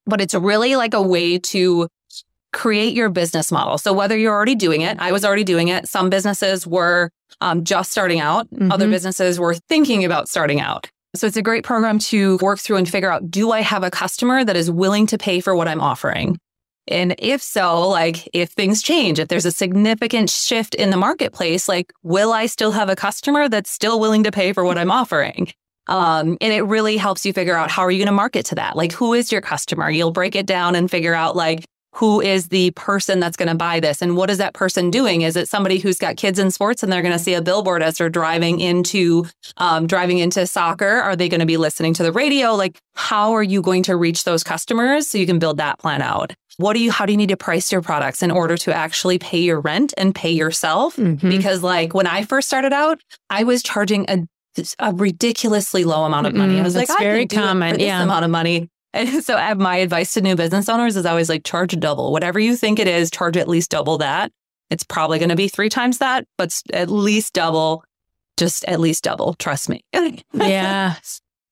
But 0.06 0.22
it's 0.22 0.34
really 0.34 0.76
like 0.76 0.94
a 0.94 1.02
way 1.02 1.38
to 1.40 1.88
create 2.54 2.94
your 2.94 3.10
business 3.10 3.52
model. 3.52 3.78
So 3.78 3.94
whether 3.94 4.18
you're 4.18 4.34
already 4.34 4.56
doing 4.56 4.82
it, 4.82 4.98
I 5.00 5.12
was 5.12 5.26
already 5.26 5.44
doing 5.44 5.68
it. 5.68 5.88
Some 5.88 6.10
businesses 6.10 6.66
were 6.66 7.12
um, 7.42 7.64
just 7.64 7.92
starting 7.92 8.20
out. 8.20 8.50
Mm-hmm. 8.52 8.72
Other 8.72 8.90
businesses 8.90 9.40
were 9.40 9.56
thinking 9.56 10.06
about 10.06 10.30
starting 10.30 10.60
out. 10.60 10.90
So 11.16 11.28
it's 11.28 11.38
a 11.38 11.42
great 11.42 11.64
program 11.64 12.00
to 12.00 12.38
work 12.42 12.60
through 12.60 12.78
and 12.78 12.88
figure 12.88 13.12
out, 13.12 13.30
do 13.30 13.52
I 13.52 13.62
have 13.62 13.84
a 13.84 13.92
customer 13.92 14.44
that 14.44 14.56
is 14.56 14.70
willing 14.70 15.08
to 15.08 15.18
pay 15.18 15.40
for 15.40 15.56
what 15.56 15.68
I'm 15.68 15.82
offering? 15.82 16.38
And 16.88 17.16
if 17.18 17.42
so, 17.42 17.88
like 17.88 18.30
if 18.34 18.50
things 18.52 18.82
change, 18.82 19.20
if 19.20 19.28
there's 19.28 19.46
a 19.46 19.52
significant 19.52 20.30
shift 20.30 20.74
in 20.76 20.90
the 20.90 20.98
marketplace, 20.98 21.68
like 21.68 21.92
will 22.04 22.32
I 22.34 22.46
still 22.46 22.72
have 22.72 22.90
a 22.90 22.96
customer 22.96 23.50
that's 23.50 23.70
still 23.70 24.00
willing 24.00 24.24
to 24.24 24.32
pay 24.32 24.54
for 24.54 24.64
what 24.64 24.78
I'm 24.78 24.92
offering? 24.92 25.52
Um, 25.88 26.38
and 26.42 26.54
it 26.54 26.64
really 26.64 26.98
helps 26.98 27.26
you 27.26 27.34
figure 27.34 27.56
out 27.56 27.72
how 27.72 27.82
are 27.84 27.92
you 27.92 28.00
going 28.00 28.08
to 28.08 28.14
market 28.14 28.46
to 28.48 28.56
that? 28.56 28.76
Like 28.76 28.92
who 28.92 29.14
is 29.14 29.32
your 29.32 29.42
customer? 29.42 29.90
You'll 29.90 30.12
break 30.12 30.36
it 30.36 30.46
down 30.46 30.76
and 30.76 30.92
figure 30.92 31.14
out 31.14 31.36
like 31.36 31.66
who 31.98 32.22
is 32.22 32.50
the 32.50 32.70
person 32.72 33.20
that's 33.20 33.36
going 33.36 33.50
to 33.50 33.56
buy 33.56 33.80
this 33.80 34.02
and 34.02 34.16
what 34.16 34.30
is 34.30 34.38
that 34.38 34.54
person 34.54 34.92
doing 34.92 35.22
is 35.22 35.36
it 35.36 35.48
somebody 35.48 35.80
who's 35.80 35.98
got 35.98 36.16
kids 36.16 36.38
in 36.38 36.52
sports 36.52 36.84
and 36.84 36.92
they're 36.92 37.02
going 37.02 37.12
to 37.12 37.20
see 37.20 37.34
a 37.34 37.42
billboard 37.42 37.82
as 37.82 37.98
they're 37.98 38.10
driving 38.10 38.60
into 38.60 39.26
um, 39.58 39.88
driving 39.88 40.20
into 40.20 40.46
soccer 40.46 40.88
are 40.88 41.16
they 41.16 41.28
going 41.28 41.40
to 41.40 41.46
be 41.46 41.58
listening 41.58 41.94
to 41.94 42.04
the 42.04 42.12
radio 42.12 42.54
like 42.54 42.80
how 42.96 43.34
are 43.34 43.44
you 43.44 43.62
going 43.62 43.82
to 43.82 43.96
reach 43.96 44.24
those 44.26 44.44
customers 44.44 45.10
so 45.10 45.18
you 45.18 45.26
can 45.26 45.40
build 45.40 45.58
that 45.58 45.80
plan 45.80 46.02
out 46.02 46.34
what 46.58 46.74
do 46.74 46.80
you 46.80 46.92
how 46.92 47.06
do 47.06 47.12
you 47.14 47.18
need 47.18 47.30
to 47.30 47.38
price 47.38 47.72
your 47.72 47.82
products 47.82 48.22
in 48.22 48.30
order 48.30 48.58
to 48.58 48.74
actually 48.74 49.18
pay 49.18 49.40
your 49.40 49.60
rent 49.60 49.94
and 49.98 50.14
pay 50.14 50.32
yourself 50.32 50.96
mm-hmm. 50.98 51.30
because 51.30 51.64
like 51.64 51.94
when 51.94 52.06
i 52.08 52.24
first 52.24 52.48
started 52.48 52.74
out 52.74 53.02
i 53.30 53.44
was 53.44 53.64
charging 53.64 54.06
a 54.10 54.28
a 54.80 54.94
ridiculously 54.94 55.84
low 55.84 56.04
amount 56.04 56.26
of 56.26 56.34
money. 56.34 56.60
I 56.60 56.64
was 56.64 56.74
That's 56.74 56.90
like, 56.90 57.00
very 57.00 57.28
common. 57.28 57.80
yeah. 57.80 58.02
amount 58.02 58.26
of 58.26 58.32
money. 58.32 58.70
And 58.98 59.24
so 59.24 59.38
uh, 59.38 59.56
my 59.56 59.78
advice 59.78 60.14
to 60.16 60.22
new 60.22 60.36
business 60.36 60.68
owners 60.68 60.96
is 60.96 61.06
always 61.06 61.30
like 61.30 61.44
charge 61.44 61.80
double. 61.80 62.12
Whatever 62.12 62.40
you 62.40 62.56
think 62.56 62.80
it 62.80 62.88
is, 62.88 63.12
charge 63.12 63.38
at 63.38 63.48
least 63.48 63.72
double 63.72 63.98
that. 64.00 64.32
It's 64.70 64.84
probably 64.84 65.20
going 65.20 65.30
to 65.30 65.36
be 65.36 65.48
three 65.48 65.70
times 65.70 66.00
that, 66.00 66.26
but 66.38 66.62
at 66.74 66.90
least 66.90 67.34
double. 67.34 67.84
Just 68.38 68.66
at 68.66 68.80
least 68.80 69.04
double. 69.04 69.34
Trust 69.36 69.70
me. 69.70 69.84
yeah. 70.34 70.96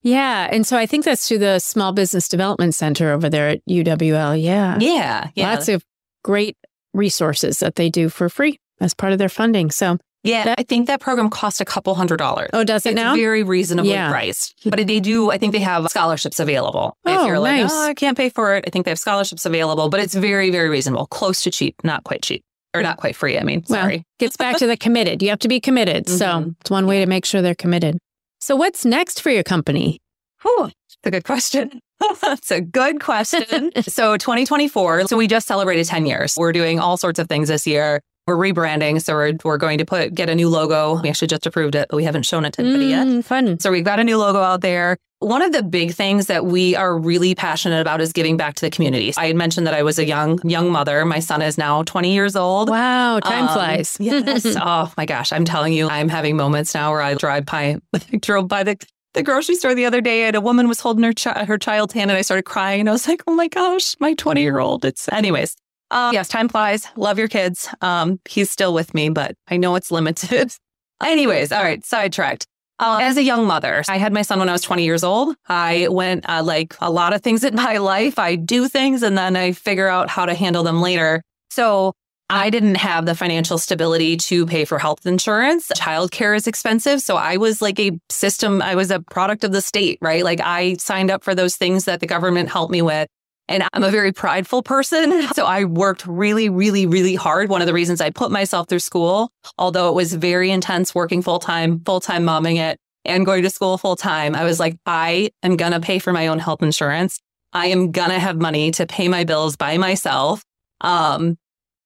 Yeah. 0.03 0.47
And 0.51 0.67
so 0.67 0.77
I 0.77 0.85
think 0.85 1.05
that's 1.05 1.27
through 1.27 1.39
the 1.39 1.59
Small 1.59 1.93
Business 1.93 2.27
Development 2.27 2.75
Center 2.75 3.11
over 3.11 3.29
there 3.29 3.49
at 3.49 3.65
UWL. 3.67 4.41
Yeah. 4.41 4.77
Yeah. 4.79 5.29
yeah. 5.33 5.53
Lots 5.53 5.67
of 5.67 5.83
great 6.23 6.57
resources 6.93 7.57
that 7.59 7.75
they 7.75 7.89
do 7.89 8.09
for 8.09 8.29
free 8.29 8.59
as 8.79 8.93
part 8.93 9.13
of 9.13 9.19
their 9.19 9.29
funding. 9.29 9.71
So 9.71 9.97
yeah, 10.25 10.55
I 10.57 10.63
think 10.63 10.87
that 10.87 10.99
program 10.99 11.29
costs 11.29 11.61
a 11.61 11.65
couple 11.65 11.93
hundred 11.95 12.17
dollars. 12.17 12.49
Oh, 12.53 12.63
does 12.63 12.85
it 12.85 12.89
it's 12.89 12.95
now? 12.95 13.15
Very 13.15 13.43
reasonably 13.43 13.91
yeah. 13.91 14.09
priced. 14.09 14.55
But 14.65 14.85
they 14.87 14.99
do, 14.99 15.31
I 15.31 15.37
think 15.37 15.53
they 15.53 15.59
have 15.59 15.87
scholarships 15.87 16.39
available. 16.39 16.97
Oh, 17.05 17.21
if 17.21 17.27
you're 17.27 17.39
like, 17.39 17.61
nice. 17.61 17.71
oh, 17.71 17.87
I 17.87 17.93
can't 17.93 18.17
pay 18.17 18.29
for 18.29 18.55
it, 18.55 18.65
I 18.67 18.69
think 18.69 18.85
they 18.85 18.91
have 18.91 18.99
scholarships 18.99 19.45
available, 19.45 19.89
but 19.89 19.99
it's 19.99 20.13
very, 20.13 20.49
very 20.49 20.69
reasonable, 20.69 21.07
close 21.07 21.43
to 21.43 21.51
cheap, 21.51 21.75
not 21.83 22.03
quite 22.03 22.21
cheap. 22.21 22.43
Or 22.73 22.83
not 22.83 22.97
quite 22.97 23.15
free, 23.15 23.39
I 23.39 23.43
mean, 23.43 23.63
sorry. 23.63 23.97
Well, 23.97 24.03
gets 24.19 24.35
back 24.35 24.57
to 24.57 24.67
the 24.67 24.75
committed. 24.75 25.23
You 25.23 25.29
have 25.29 25.39
to 25.39 25.47
be 25.47 25.61
committed. 25.61 26.07
Mm-hmm. 26.07 26.17
So 26.17 26.55
it's 26.59 26.69
one 26.69 26.87
way 26.87 26.99
to 26.99 27.05
make 27.05 27.23
sure 27.23 27.41
they're 27.41 27.55
committed. 27.55 27.97
So 28.41 28.57
what's 28.57 28.83
next 28.83 29.21
for 29.21 29.29
your 29.29 29.43
company? 29.43 30.01
Whew, 30.41 30.65
it's 30.65 30.97
a 31.05 31.11
good 31.11 31.23
question. 31.23 31.79
That's 32.21 32.51
a 32.51 32.61
good 32.61 32.99
question. 33.01 33.71
so 33.81 34.17
2024, 34.17 35.07
so 35.07 35.17
we 35.17 35.27
just 35.27 35.47
celebrated 35.47 35.85
10 35.85 36.05
years. 36.05 36.35
We're 36.37 36.51
doing 36.51 36.79
all 36.79 36.97
sorts 36.97 37.19
of 37.19 37.29
things 37.29 37.47
this 37.47 37.65
year. 37.65 38.01
We're 38.27 38.37
rebranding, 38.37 39.03
so 39.03 39.13
we're, 39.13 39.33
we're 39.43 39.57
going 39.57 39.77
to 39.77 39.85
put 39.85 40.15
get 40.15 40.29
a 40.29 40.35
new 40.35 40.49
logo. 40.49 40.99
We 40.99 41.09
actually 41.09 41.27
just 41.27 41.45
approved 41.45 41.75
it, 41.75 41.87
but 41.89 41.97
we 41.97 42.03
haven't 42.03 42.23
shown 42.23 42.43
it 42.43 42.53
to 42.53 42.61
anybody 42.61 42.91
mm, 42.91 43.15
yet. 43.17 43.25
Fun. 43.25 43.59
So 43.59 43.69
we've 43.69 43.83
got 43.83 43.99
a 43.99 44.03
new 44.03 44.17
logo 44.17 44.39
out 44.39 44.61
there. 44.61 44.97
One 45.19 45.43
of 45.43 45.51
the 45.51 45.61
big 45.61 45.93
things 45.93 46.25
that 46.25 46.43
we 46.43 46.75
are 46.75 46.97
really 46.97 47.35
passionate 47.35 47.81
about 47.81 48.01
is 48.01 48.11
giving 48.11 48.35
back 48.35 48.55
to 48.55 48.61
the 48.61 48.71
community. 48.71 49.13
I 49.15 49.27
had 49.27 49.35
mentioned 49.35 49.67
that 49.67 49.75
I 49.75 49.83
was 49.83 49.99
a 49.99 50.05
young 50.05 50.39
young 50.43 50.71
mother. 50.71 51.05
My 51.05 51.19
son 51.19 51.43
is 51.43 51.55
now 51.55 51.83
20 51.83 52.13
years 52.13 52.35
old. 52.35 52.67
Wow, 52.67 53.19
time 53.19 53.47
um, 53.47 53.53
flies. 53.53 53.95
yes. 53.99 54.43
oh 54.59 54.91
my 54.97 55.05
gosh, 55.05 55.31
I'm 55.31 55.45
telling 55.45 55.73
you, 55.73 55.87
I'm 55.87 56.09
having 56.09 56.35
moments 56.35 56.73
now 56.73 56.91
where 56.91 57.01
I 57.01 57.13
drive 57.13 57.45
by 57.45 57.77
drove 58.21 58.47
by 58.47 58.63
the 58.63 58.75
the 59.13 59.21
grocery 59.21 59.55
store 59.55 59.75
the 59.75 59.85
other 59.85 60.01
day 60.01 60.23
and 60.23 60.35
a 60.35 60.41
woman 60.41 60.67
was 60.67 60.79
holding 60.79 61.03
her 61.03 61.13
chi- 61.13 61.45
her 61.45 61.59
child's 61.59 61.93
hand 61.93 62.09
and 62.09 62.17
I 62.17 62.21
started 62.21 62.43
crying 62.43 62.79
and 62.79 62.89
I 62.89 62.91
was 62.91 63.07
like, 63.07 63.21
"Oh 63.27 63.35
my 63.35 63.49
gosh, 63.49 63.95
my 63.99 64.15
20-year-old." 64.15 64.83
It's 64.83 65.07
anyways. 65.09 65.55
Um, 65.95 66.13
yes, 66.13 66.27
time 66.27 66.49
flies. 66.49 66.87
Love 66.97 67.17
your 67.17 67.29
kids. 67.29 67.69
Um, 67.79 68.19
he's 68.27 68.51
still 68.51 68.73
with 68.73 68.93
me, 68.93 69.07
but 69.07 69.35
I 69.47 69.55
know 69.55 69.75
it's 69.75 69.91
limited. 69.91 70.51
Anyways, 71.03 71.53
all 71.53 71.63
right, 71.63 71.83
sidetracked. 71.85 72.45
Uh, 72.79 72.99
as 73.01 73.15
a 73.15 73.23
young 73.23 73.47
mother, 73.47 73.81
I 73.87 73.97
had 73.97 74.11
my 74.11 74.21
son 74.21 74.39
when 74.39 74.49
I 74.49 74.51
was 74.51 74.61
20 74.61 74.83
years 74.83 75.05
old. 75.05 75.35
I 75.47 75.87
went 75.89 76.29
uh, 76.29 76.43
like 76.43 76.75
a 76.81 76.91
lot 76.91 77.13
of 77.13 77.21
things 77.21 77.43
in 77.45 77.55
my 77.55 77.77
life. 77.77 78.19
I 78.19 78.35
do 78.35 78.67
things 78.67 79.03
and 79.03 79.17
then 79.17 79.37
I 79.37 79.53
figure 79.53 79.87
out 79.87 80.09
how 80.09 80.25
to 80.25 80.33
handle 80.33 80.63
them 80.63 80.81
later. 80.81 81.21
So 81.49 81.93
I 82.29 82.49
didn't 82.49 82.75
have 82.75 83.05
the 83.05 83.15
financial 83.15 83.57
stability 83.57 84.17
to 84.17 84.45
pay 84.45 84.65
for 84.65 84.79
health 84.79 85.05
insurance. 85.05 85.69
Childcare 85.77 86.35
is 86.35 86.47
expensive. 86.47 86.99
So 86.99 87.15
I 87.15 87.37
was 87.37 87.61
like 87.61 87.79
a 87.79 87.91
system, 88.09 88.61
I 88.61 88.75
was 88.75 88.91
a 88.91 88.99
product 88.99 89.45
of 89.45 89.53
the 89.53 89.61
state, 89.61 89.99
right? 90.01 90.25
Like 90.25 90.41
I 90.43 90.73
signed 90.73 91.11
up 91.11 91.23
for 91.23 91.35
those 91.35 91.55
things 91.55 91.85
that 91.85 92.01
the 92.01 92.07
government 92.07 92.49
helped 92.49 92.71
me 92.71 92.81
with. 92.81 93.07
And 93.47 93.63
I'm 93.73 93.83
a 93.83 93.91
very 93.91 94.11
prideful 94.11 94.63
person. 94.63 95.27
So 95.35 95.45
I 95.45 95.65
worked 95.65 96.05
really, 96.07 96.49
really, 96.49 96.85
really 96.85 97.15
hard. 97.15 97.49
One 97.49 97.61
of 97.61 97.67
the 97.67 97.73
reasons 97.73 97.99
I 97.99 98.09
put 98.09 98.31
myself 98.31 98.69
through 98.69 98.79
school, 98.79 99.31
although 99.57 99.89
it 99.89 99.95
was 99.95 100.13
very 100.13 100.49
intense 100.49 100.95
working 100.95 101.21
full 101.21 101.39
time, 101.39 101.81
full 101.81 101.99
time 101.99 102.23
momming 102.23 102.57
it 102.57 102.79
and 103.03 103.25
going 103.25 103.43
to 103.43 103.49
school 103.49 103.77
full 103.77 103.95
time, 103.95 104.33
I 104.33 104.43
was 104.43 104.59
like, 104.59 104.77
I 104.85 105.31
am 105.43 105.57
going 105.57 105.73
to 105.73 105.79
pay 105.79 105.99
for 105.99 106.13
my 106.13 106.27
own 106.27 106.39
health 106.39 106.63
insurance. 106.63 107.19
I 107.51 107.67
am 107.67 107.91
going 107.91 108.09
to 108.09 108.19
have 108.19 108.37
money 108.37 108.71
to 108.71 108.85
pay 108.85 109.07
my 109.07 109.23
bills 109.23 109.55
by 109.55 109.77
myself. 109.77 110.43
Um, 110.81 111.37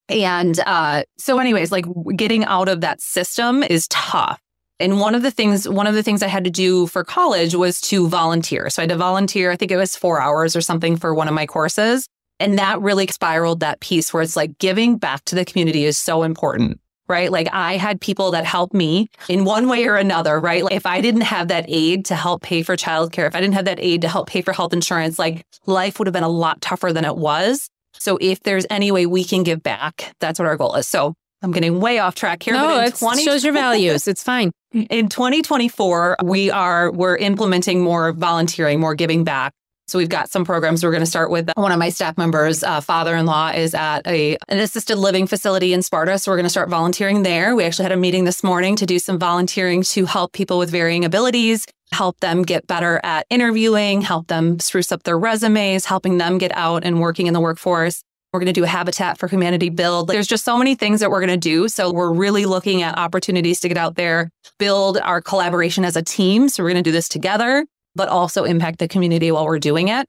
and 0.08 0.58
uh, 0.60 1.04
so, 1.18 1.38
anyways, 1.38 1.70
like 1.72 1.86
getting 2.16 2.44
out 2.44 2.68
of 2.68 2.80
that 2.82 3.00
system 3.00 3.62
is 3.62 3.86
tough. 3.88 4.40
And 4.80 4.98
one 4.98 5.14
of 5.14 5.22
the 5.22 5.30
things, 5.30 5.68
one 5.68 5.86
of 5.86 5.94
the 5.94 6.02
things 6.02 6.22
I 6.22 6.26
had 6.28 6.44
to 6.44 6.50
do 6.50 6.86
for 6.86 7.04
college 7.04 7.54
was 7.54 7.80
to 7.82 8.08
volunteer. 8.08 8.70
So 8.70 8.80
I 8.80 8.84
had 8.84 8.90
to 8.90 8.96
volunteer, 8.96 9.50
I 9.50 9.56
think 9.56 9.70
it 9.70 9.76
was 9.76 9.94
four 9.94 10.20
hours 10.20 10.56
or 10.56 10.62
something 10.62 10.96
for 10.96 11.14
one 11.14 11.28
of 11.28 11.34
my 11.34 11.46
courses. 11.46 12.08
And 12.40 12.58
that 12.58 12.80
really 12.80 13.06
spiraled 13.08 13.60
that 13.60 13.80
piece 13.80 14.12
where 14.12 14.22
it's 14.22 14.36
like 14.36 14.58
giving 14.58 14.96
back 14.96 15.24
to 15.26 15.34
the 15.34 15.44
community 15.44 15.84
is 15.84 15.98
so 15.98 16.22
important, 16.22 16.80
right? 17.06 17.30
Like 17.30 17.48
I 17.52 17.76
had 17.76 18.00
people 18.00 18.30
that 18.30 18.46
helped 18.46 18.72
me 18.72 19.08
in 19.28 19.44
one 19.44 19.68
way 19.68 19.86
or 19.86 19.96
another, 19.96 20.40
right? 20.40 20.64
Like 20.64 20.72
if 20.72 20.86
I 20.86 21.02
didn't 21.02 21.20
have 21.22 21.48
that 21.48 21.66
aid 21.68 22.06
to 22.06 22.14
help 22.14 22.40
pay 22.40 22.62
for 22.62 22.76
childcare, 22.76 23.26
if 23.26 23.36
I 23.36 23.40
didn't 23.40 23.54
have 23.54 23.66
that 23.66 23.78
aid 23.80 24.00
to 24.00 24.08
help 24.08 24.28
pay 24.28 24.40
for 24.40 24.54
health 24.54 24.72
insurance, 24.72 25.18
like 25.18 25.44
life 25.66 25.98
would 25.98 26.06
have 26.06 26.14
been 26.14 26.22
a 26.22 26.28
lot 26.28 26.62
tougher 26.62 26.94
than 26.94 27.04
it 27.04 27.16
was. 27.16 27.68
So 27.92 28.16
if 28.22 28.42
there's 28.44 28.64
any 28.70 28.90
way 28.90 29.04
we 29.04 29.24
can 29.24 29.42
give 29.42 29.62
back, 29.62 30.14
that's 30.20 30.38
what 30.38 30.48
our 30.48 30.56
goal 30.56 30.76
is. 30.76 30.88
So 30.88 31.14
I'm 31.42 31.52
getting 31.52 31.80
way 31.80 31.98
off 31.98 32.14
track 32.14 32.42
here. 32.42 32.54
No, 32.54 32.80
it 32.80 32.94
20- 32.94 33.24
shows 33.24 33.44
your 33.44 33.54
values. 33.54 34.06
It's 34.06 34.22
fine. 34.22 34.52
In 34.72 35.08
2024, 35.08 36.18
we 36.22 36.50
are 36.50 36.92
we're 36.92 37.16
implementing 37.16 37.80
more 37.82 38.12
volunteering, 38.12 38.80
more 38.80 38.94
giving 38.94 39.24
back. 39.24 39.52
So 39.90 39.98
we've 39.98 40.08
got 40.08 40.30
some 40.30 40.44
programs. 40.44 40.84
We're 40.84 40.92
going 40.92 41.02
to 41.02 41.10
start 41.10 41.32
with 41.32 41.50
one 41.56 41.72
of 41.72 41.78
my 41.80 41.88
staff 41.88 42.16
members' 42.16 42.62
uh, 42.62 42.80
father-in-law 42.80 43.54
is 43.56 43.74
at 43.74 44.06
a 44.06 44.36
an 44.48 44.60
assisted 44.60 44.96
living 44.96 45.26
facility 45.26 45.72
in 45.72 45.82
Sparta. 45.82 46.16
So 46.20 46.30
we're 46.30 46.36
going 46.36 46.44
to 46.44 46.50
start 46.50 46.68
volunteering 46.68 47.24
there. 47.24 47.56
We 47.56 47.64
actually 47.64 47.86
had 47.86 47.92
a 47.92 47.96
meeting 47.96 48.24
this 48.24 48.44
morning 48.44 48.76
to 48.76 48.86
do 48.86 49.00
some 49.00 49.18
volunteering 49.18 49.82
to 49.82 50.04
help 50.04 50.32
people 50.32 50.58
with 50.58 50.70
varying 50.70 51.04
abilities, 51.04 51.66
help 51.90 52.20
them 52.20 52.42
get 52.42 52.68
better 52.68 53.00
at 53.02 53.26
interviewing, 53.30 54.00
help 54.00 54.28
them 54.28 54.60
spruce 54.60 54.92
up 54.92 55.02
their 55.02 55.18
resumes, 55.18 55.86
helping 55.86 56.18
them 56.18 56.38
get 56.38 56.52
out 56.54 56.84
and 56.84 57.00
working 57.00 57.26
in 57.26 57.34
the 57.34 57.40
workforce. 57.40 58.04
We're 58.32 58.38
going 58.38 58.46
to 58.46 58.52
do 58.52 58.62
a 58.62 58.68
Habitat 58.68 59.18
for 59.18 59.26
Humanity 59.26 59.70
build. 59.70 60.06
There's 60.06 60.28
just 60.28 60.44
so 60.44 60.56
many 60.56 60.76
things 60.76 61.00
that 61.00 61.10
we're 61.10 61.18
going 61.18 61.30
to 61.30 61.36
do. 61.36 61.66
So 61.66 61.92
we're 61.92 62.12
really 62.12 62.46
looking 62.46 62.82
at 62.82 62.96
opportunities 62.96 63.58
to 63.60 63.68
get 63.68 63.76
out 63.76 63.96
there, 63.96 64.30
build 64.58 64.98
our 64.98 65.20
collaboration 65.20 65.84
as 65.84 65.96
a 65.96 66.02
team. 66.02 66.48
So 66.48 66.62
we're 66.62 66.70
going 66.70 66.84
to 66.84 66.88
do 66.88 66.92
this 66.92 67.08
together, 67.08 67.66
but 67.96 68.08
also 68.08 68.44
impact 68.44 68.78
the 68.78 68.86
community 68.86 69.32
while 69.32 69.46
we're 69.46 69.58
doing 69.58 69.88
it. 69.88 70.06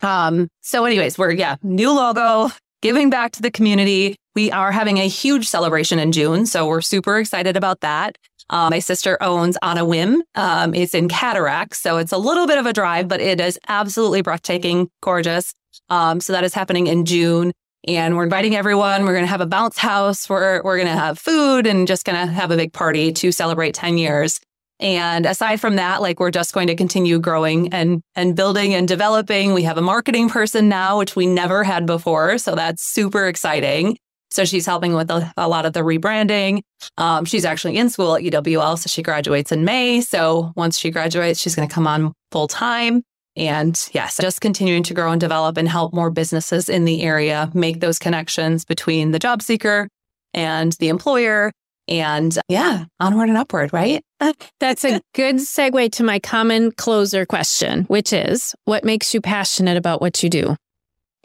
Um, 0.00 0.48
so 0.60 0.84
anyways, 0.84 1.18
we're, 1.18 1.32
yeah, 1.32 1.56
new 1.62 1.90
logo, 1.90 2.50
giving 2.82 3.10
back 3.10 3.32
to 3.32 3.42
the 3.42 3.50
community, 3.50 4.14
we 4.36 4.52
are 4.52 4.70
having 4.70 4.98
a 4.98 5.08
huge 5.08 5.48
celebration 5.48 5.98
in 5.98 6.12
June. 6.12 6.46
So 6.46 6.68
we're 6.68 6.82
super 6.82 7.18
excited 7.18 7.56
about 7.56 7.80
that. 7.80 8.16
Um, 8.50 8.70
my 8.70 8.78
sister 8.78 9.20
owns 9.20 9.56
On 9.62 9.78
a 9.78 9.84
Whim. 9.84 10.22
Um, 10.34 10.74
it's 10.74 10.94
in 10.94 11.08
Cataract. 11.08 11.74
So 11.74 11.96
it's 11.96 12.12
a 12.12 12.18
little 12.18 12.46
bit 12.46 12.58
of 12.58 12.66
a 12.66 12.72
drive, 12.72 13.08
but 13.08 13.20
it 13.20 13.40
is 13.40 13.58
absolutely 13.66 14.22
breathtaking, 14.22 14.90
gorgeous. 15.00 15.52
Um, 15.88 16.20
so 16.20 16.32
that 16.32 16.44
is 16.44 16.54
happening 16.54 16.86
in 16.86 17.04
June. 17.04 17.52
And 17.86 18.16
we're 18.16 18.24
inviting 18.24 18.56
everyone. 18.56 19.04
We're 19.04 19.12
going 19.12 19.24
to 19.24 19.30
have 19.30 19.42
a 19.42 19.46
bounce 19.46 19.76
house. 19.76 20.28
We're, 20.28 20.62
we're 20.62 20.76
going 20.76 20.88
to 20.88 20.98
have 20.98 21.18
food 21.18 21.66
and 21.66 21.86
just 21.86 22.04
going 22.04 22.16
to 22.16 22.32
have 22.32 22.50
a 22.50 22.56
big 22.56 22.72
party 22.72 23.12
to 23.12 23.30
celebrate 23.30 23.74
10 23.74 23.98
years. 23.98 24.40
And 24.80 25.26
aside 25.26 25.60
from 25.60 25.76
that, 25.76 26.02
like 26.02 26.18
we're 26.18 26.30
just 26.30 26.52
going 26.52 26.66
to 26.66 26.74
continue 26.74 27.18
growing 27.18 27.72
and 27.72 28.02
and 28.16 28.34
building 28.34 28.74
and 28.74 28.88
developing. 28.88 29.54
We 29.54 29.62
have 29.62 29.78
a 29.78 29.82
marketing 29.82 30.28
person 30.28 30.68
now, 30.68 30.98
which 30.98 31.14
we 31.14 31.26
never 31.26 31.62
had 31.62 31.86
before. 31.86 32.38
So 32.38 32.54
that's 32.54 32.82
super 32.82 33.28
exciting. 33.28 33.96
So 34.30 34.44
she's 34.44 34.66
helping 34.66 34.94
with 34.94 35.10
a, 35.10 35.32
a 35.36 35.46
lot 35.48 35.64
of 35.64 35.74
the 35.74 35.80
rebranding. 35.80 36.62
Um, 36.98 37.24
she's 37.24 37.44
actually 37.44 37.76
in 37.76 37.88
school 37.88 38.16
at 38.16 38.24
UWL, 38.24 38.76
so 38.76 38.88
she 38.88 39.00
graduates 39.00 39.52
in 39.52 39.64
May. 39.64 40.00
So 40.00 40.52
once 40.56 40.76
she 40.76 40.90
graduates, 40.90 41.40
she's 41.40 41.54
going 41.54 41.68
to 41.68 41.72
come 41.72 41.86
on 41.86 42.12
full 42.32 42.48
time. 42.48 43.04
And 43.36 43.80
yes, 43.92 44.18
just 44.20 44.40
continuing 44.40 44.84
to 44.84 44.94
grow 44.94 45.10
and 45.10 45.20
develop 45.20 45.56
and 45.56 45.68
help 45.68 45.92
more 45.92 46.10
businesses 46.10 46.68
in 46.68 46.84
the 46.84 47.02
area 47.02 47.50
make 47.52 47.80
those 47.80 47.98
connections 47.98 48.64
between 48.64 49.10
the 49.10 49.18
job 49.18 49.42
seeker 49.42 49.88
and 50.32 50.72
the 50.74 50.88
employer. 50.88 51.50
And 51.86 52.38
yeah, 52.48 52.84
onward 53.00 53.28
and 53.28 53.36
upward, 53.36 53.72
right? 53.72 54.02
That's 54.60 54.84
a 54.84 55.00
good 55.14 55.36
segue 55.36 55.92
to 55.92 56.04
my 56.04 56.18
common 56.18 56.72
closer 56.72 57.26
question, 57.26 57.84
which 57.84 58.12
is 58.12 58.54
what 58.64 58.84
makes 58.84 59.12
you 59.12 59.20
passionate 59.20 59.76
about 59.76 60.00
what 60.00 60.22
you 60.22 60.30
do? 60.30 60.56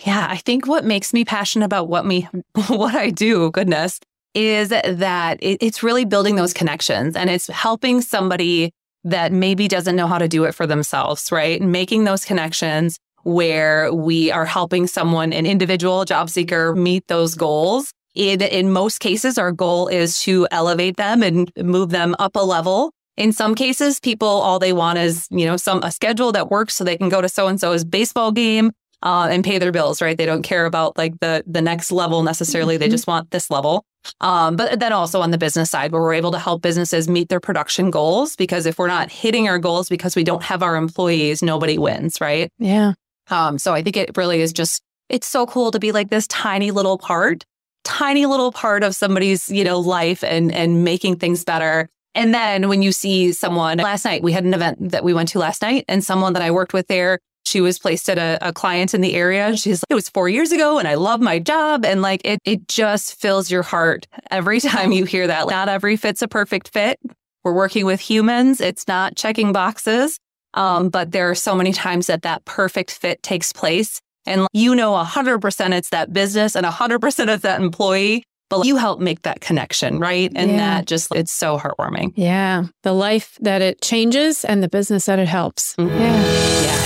Yeah, 0.06 0.28
I 0.30 0.38
think 0.38 0.68
what 0.68 0.86
makes 0.86 1.14
me 1.14 1.26
passionate 1.26 1.66
about 1.66 1.90
what 1.90 2.06
me 2.06 2.28
what 2.68 2.96
I 2.96 3.10
do, 3.10 3.52
goodness, 3.52 4.00
is 4.34 4.70
that 4.70 5.38
it, 5.42 5.58
it's 5.62 5.84
really 5.84 6.06
building 6.06 6.36
those 6.36 6.54
connections 6.54 7.16
and 7.16 7.30
it's 7.30 7.48
helping 7.48 8.02
somebody 8.02 8.72
that 9.04 9.32
maybe 9.32 9.68
doesn't 9.68 9.96
know 9.96 10.08
how 10.08 10.18
to 10.18 10.28
do 10.28 10.44
it 10.44 10.54
for 10.54 10.68
themselves, 10.68 11.32
right? 11.32 11.62
Making 11.62 12.04
those 12.04 12.26
connections 12.26 13.00
where 13.24 13.94
we 13.94 14.32
are 14.32 14.46
helping 14.46 14.88
someone, 14.88 15.34
an 15.34 15.46
individual 15.46 16.06
job 16.06 16.30
seeker, 16.30 16.76
meet 16.76 17.08
those 17.08 17.36
goals. 17.36 17.92
In, 18.16 18.42
in 18.42 18.72
most 18.72 19.00
cases, 19.00 19.38
our 19.38 19.52
goal 19.52 19.88
is 19.88 20.20
to 20.22 20.48
elevate 20.52 20.98
them 20.98 21.22
and 21.22 21.52
move 21.58 21.90
them 21.92 22.16
up 22.20 22.36
a 22.36 22.44
level. 22.44 22.92
In 23.18 23.34
some 23.34 23.54
cases, 23.54 24.00
people 24.00 24.28
all 24.28 24.60
they 24.60 24.74
want 24.74 24.98
is, 24.98 25.28
you 25.30 25.46
know, 25.46 25.58
some 25.58 25.84
a 25.84 25.92
schedule 25.92 26.32
that 26.32 26.50
works 26.50 26.76
so 26.76 26.84
they 26.84 26.98
can 26.98 27.10
go 27.10 27.22
to 27.22 27.30
so 27.30 27.48
and 27.48 27.60
so's 27.60 27.84
baseball 27.84 28.32
game 28.32 28.72
uh, 29.04 29.28
and 29.30 29.44
pay 29.44 29.58
their 29.58 29.72
bills, 29.72 30.02
right? 30.02 30.18
They 30.18 30.26
don't 30.26 30.42
care 30.42 30.66
about 30.66 30.98
like 30.98 31.20
the 31.20 31.44
the 31.46 31.62
next 31.62 31.92
level 31.92 32.24
necessarily. 32.24 32.76
Mm-hmm. 32.76 32.80
They 32.80 32.90
just 32.90 33.08
want 33.08 33.32
this 33.32 33.50
level. 33.50 33.86
Um, 34.22 34.56
but 34.56 34.80
then 34.80 34.94
also 34.94 35.22
on 35.22 35.32
the 35.32 35.38
business 35.38 35.70
side, 35.70 35.92
where 35.92 36.02
we're 36.02 36.14
able 36.14 36.32
to 36.32 36.40
help 36.40 36.62
businesses 36.62 37.08
meet 37.08 37.30
their 37.30 37.40
production 37.40 37.92
goals, 37.92 38.36
because 38.36 38.66
if 38.66 38.78
we're 38.80 38.88
not 38.88 39.12
hitting 39.12 39.48
our 39.48 39.60
goals 39.60 39.90
because 39.90 40.16
we 40.16 40.24
don't 40.24 40.44
have 40.44 40.64
our 40.64 40.76
employees, 40.76 41.42
nobody 41.42 41.78
wins, 41.78 42.20
right? 42.22 42.52
Yeah. 42.58 42.94
Um, 43.30 43.58
so 43.58 43.74
I 43.74 43.84
think 43.84 43.98
it 43.98 44.18
really 44.18 44.42
is 44.42 44.54
just 44.54 44.82
it's 45.10 45.28
so 45.28 45.46
cool 45.46 45.72
to 45.72 45.80
be 45.80 45.92
like 45.92 46.10
this 46.10 46.28
tiny 46.28 46.72
little 46.72 46.98
part, 46.98 47.44
tiny 47.84 48.26
little 48.26 48.52
part 48.52 48.84
of 48.84 48.96
somebody's 48.96 49.50
you 49.50 49.64
know 49.64 49.80
life 49.80 50.24
and 50.24 50.52
and 50.54 50.84
making 50.84 51.18
things 51.18 51.44
better. 51.44 51.90
And 52.16 52.34
then 52.34 52.68
when 52.70 52.82
you 52.82 52.92
see 52.92 53.32
someone 53.34 53.78
last 53.78 54.04
night, 54.04 54.24
we 54.24 54.32
had 54.32 54.44
an 54.44 54.54
event 54.54 54.92
that 54.92 55.04
we 55.04 55.14
went 55.14 55.30
to 55.30 55.40
last 55.40 55.62
night, 55.62 55.86
and 55.88 56.04
someone 56.04 56.34
that 56.34 56.42
I 56.42 56.52
worked 56.52 56.74
with 56.74 56.88
there 56.88 57.20
she 57.50 57.62
was 57.62 57.80
placed 57.80 58.10
at 58.10 58.18
a, 58.18 58.38
a 58.48 58.54
client 58.54 58.94
in 58.94 59.02
the 59.02 59.16
area. 59.16 59.58
She's 59.58 59.82
like, 59.82 59.92
it 59.92 59.96
was 59.96 60.10
four 60.10 60.30
years 60.30 60.52
ago 60.52 60.78
and 60.78 60.88
I 60.88 60.96
love 60.96 61.20
my 61.20 61.40
job. 61.40 61.84
And 61.84 62.02
like 62.02 62.22
it, 62.24 62.40
it 62.46 62.68
just 62.68 63.20
fills 63.20 63.50
your 63.50 63.64
heart 63.64 64.08
every 64.30 64.60
time 64.62 64.92
you 64.92 65.06
hear 65.06 65.28
that. 65.28 65.48
Like, 65.48 65.56
Not 65.56 65.70
every 65.70 65.98
fit's 65.98 66.22
a 66.22 66.28
perfect 66.28 66.70
fit. 66.70 67.00
We're 67.44 67.54
working 67.54 67.86
with 67.86 68.00
humans. 68.00 68.62
It's 68.62 68.88
not 68.88 69.16
checking 69.16 69.52
boxes. 69.52 70.20
Um, 70.54 70.90
but 70.90 71.12
there 71.12 71.30
are 71.30 71.36
so 71.36 71.56
many 71.56 71.74
times 71.74 72.08
that 72.08 72.24
that 72.24 72.46
perfect 72.46 72.92
fit 72.92 73.22
takes 73.22 73.54
place. 73.54 74.02
And 74.26 74.48
you 74.52 74.76
know, 74.76 74.94
100% 74.94 75.74
it's 75.76 75.90
that 75.90 76.12
business 76.12 76.56
and 76.56 76.66
100% 76.66 77.28
it's 77.28 77.44
that 77.44 77.62
employee 77.62 78.24
but 78.50 78.66
you 78.66 78.78
help 78.78 79.00
make 79.00 79.22
that 79.22 79.42
connection, 79.42 80.00
right? 80.00 80.32
And 80.36 80.52
yeah. 80.52 80.58
that 80.58 80.88
just, 80.88 81.14
it's 81.14 81.32
so 81.32 81.58
heartwarming. 81.60 82.14
Yeah. 82.16 82.64
The 82.82 82.94
life 82.94 83.38
that 83.42 83.62
it 83.62 83.82
changes 83.82 84.44
and 84.44 84.64
the 84.64 84.70
business 84.70 85.06
that 85.06 85.20
it 85.20 85.28
helps. 85.28 85.76
Mm-hmm. 85.76 86.00
Yeah. 86.00 86.64
Yeah. 86.64 86.79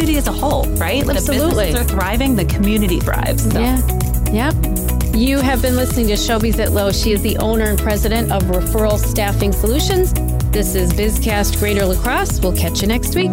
As 0.00 0.26
a 0.26 0.32
whole, 0.32 0.64
right? 0.76 1.06
Absolutely. 1.06 1.48
The 1.48 1.72
businesses 1.72 1.74
are 1.74 1.84
thriving, 1.84 2.34
the 2.34 2.46
community 2.46 3.00
thrives. 3.00 3.50
So. 3.50 3.60
Yeah. 3.60 3.80
Yep. 4.32 5.14
You 5.14 5.38
have 5.40 5.60
been 5.60 5.76
listening 5.76 6.06
to 6.08 6.14
Shobi 6.14 6.54
Zietlow. 6.54 6.90
She 6.90 7.12
is 7.12 7.20
the 7.20 7.36
owner 7.36 7.64
and 7.64 7.78
president 7.78 8.32
of 8.32 8.42
Referral 8.44 8.98
Staffing 8.98 9.52
Solutions. 9.52 10.14
This 10.52 10.74
is 10.74 10.92
BizCast 10.94 11.58
Greater 11.58 11.84
La 11.84 12.00
Crosse. 12.00 12.40
We'll 12.40 12.56
catch 12.56 12.80
you 12.80 12.88
next 12.88 13.14
week. 13.14 13.30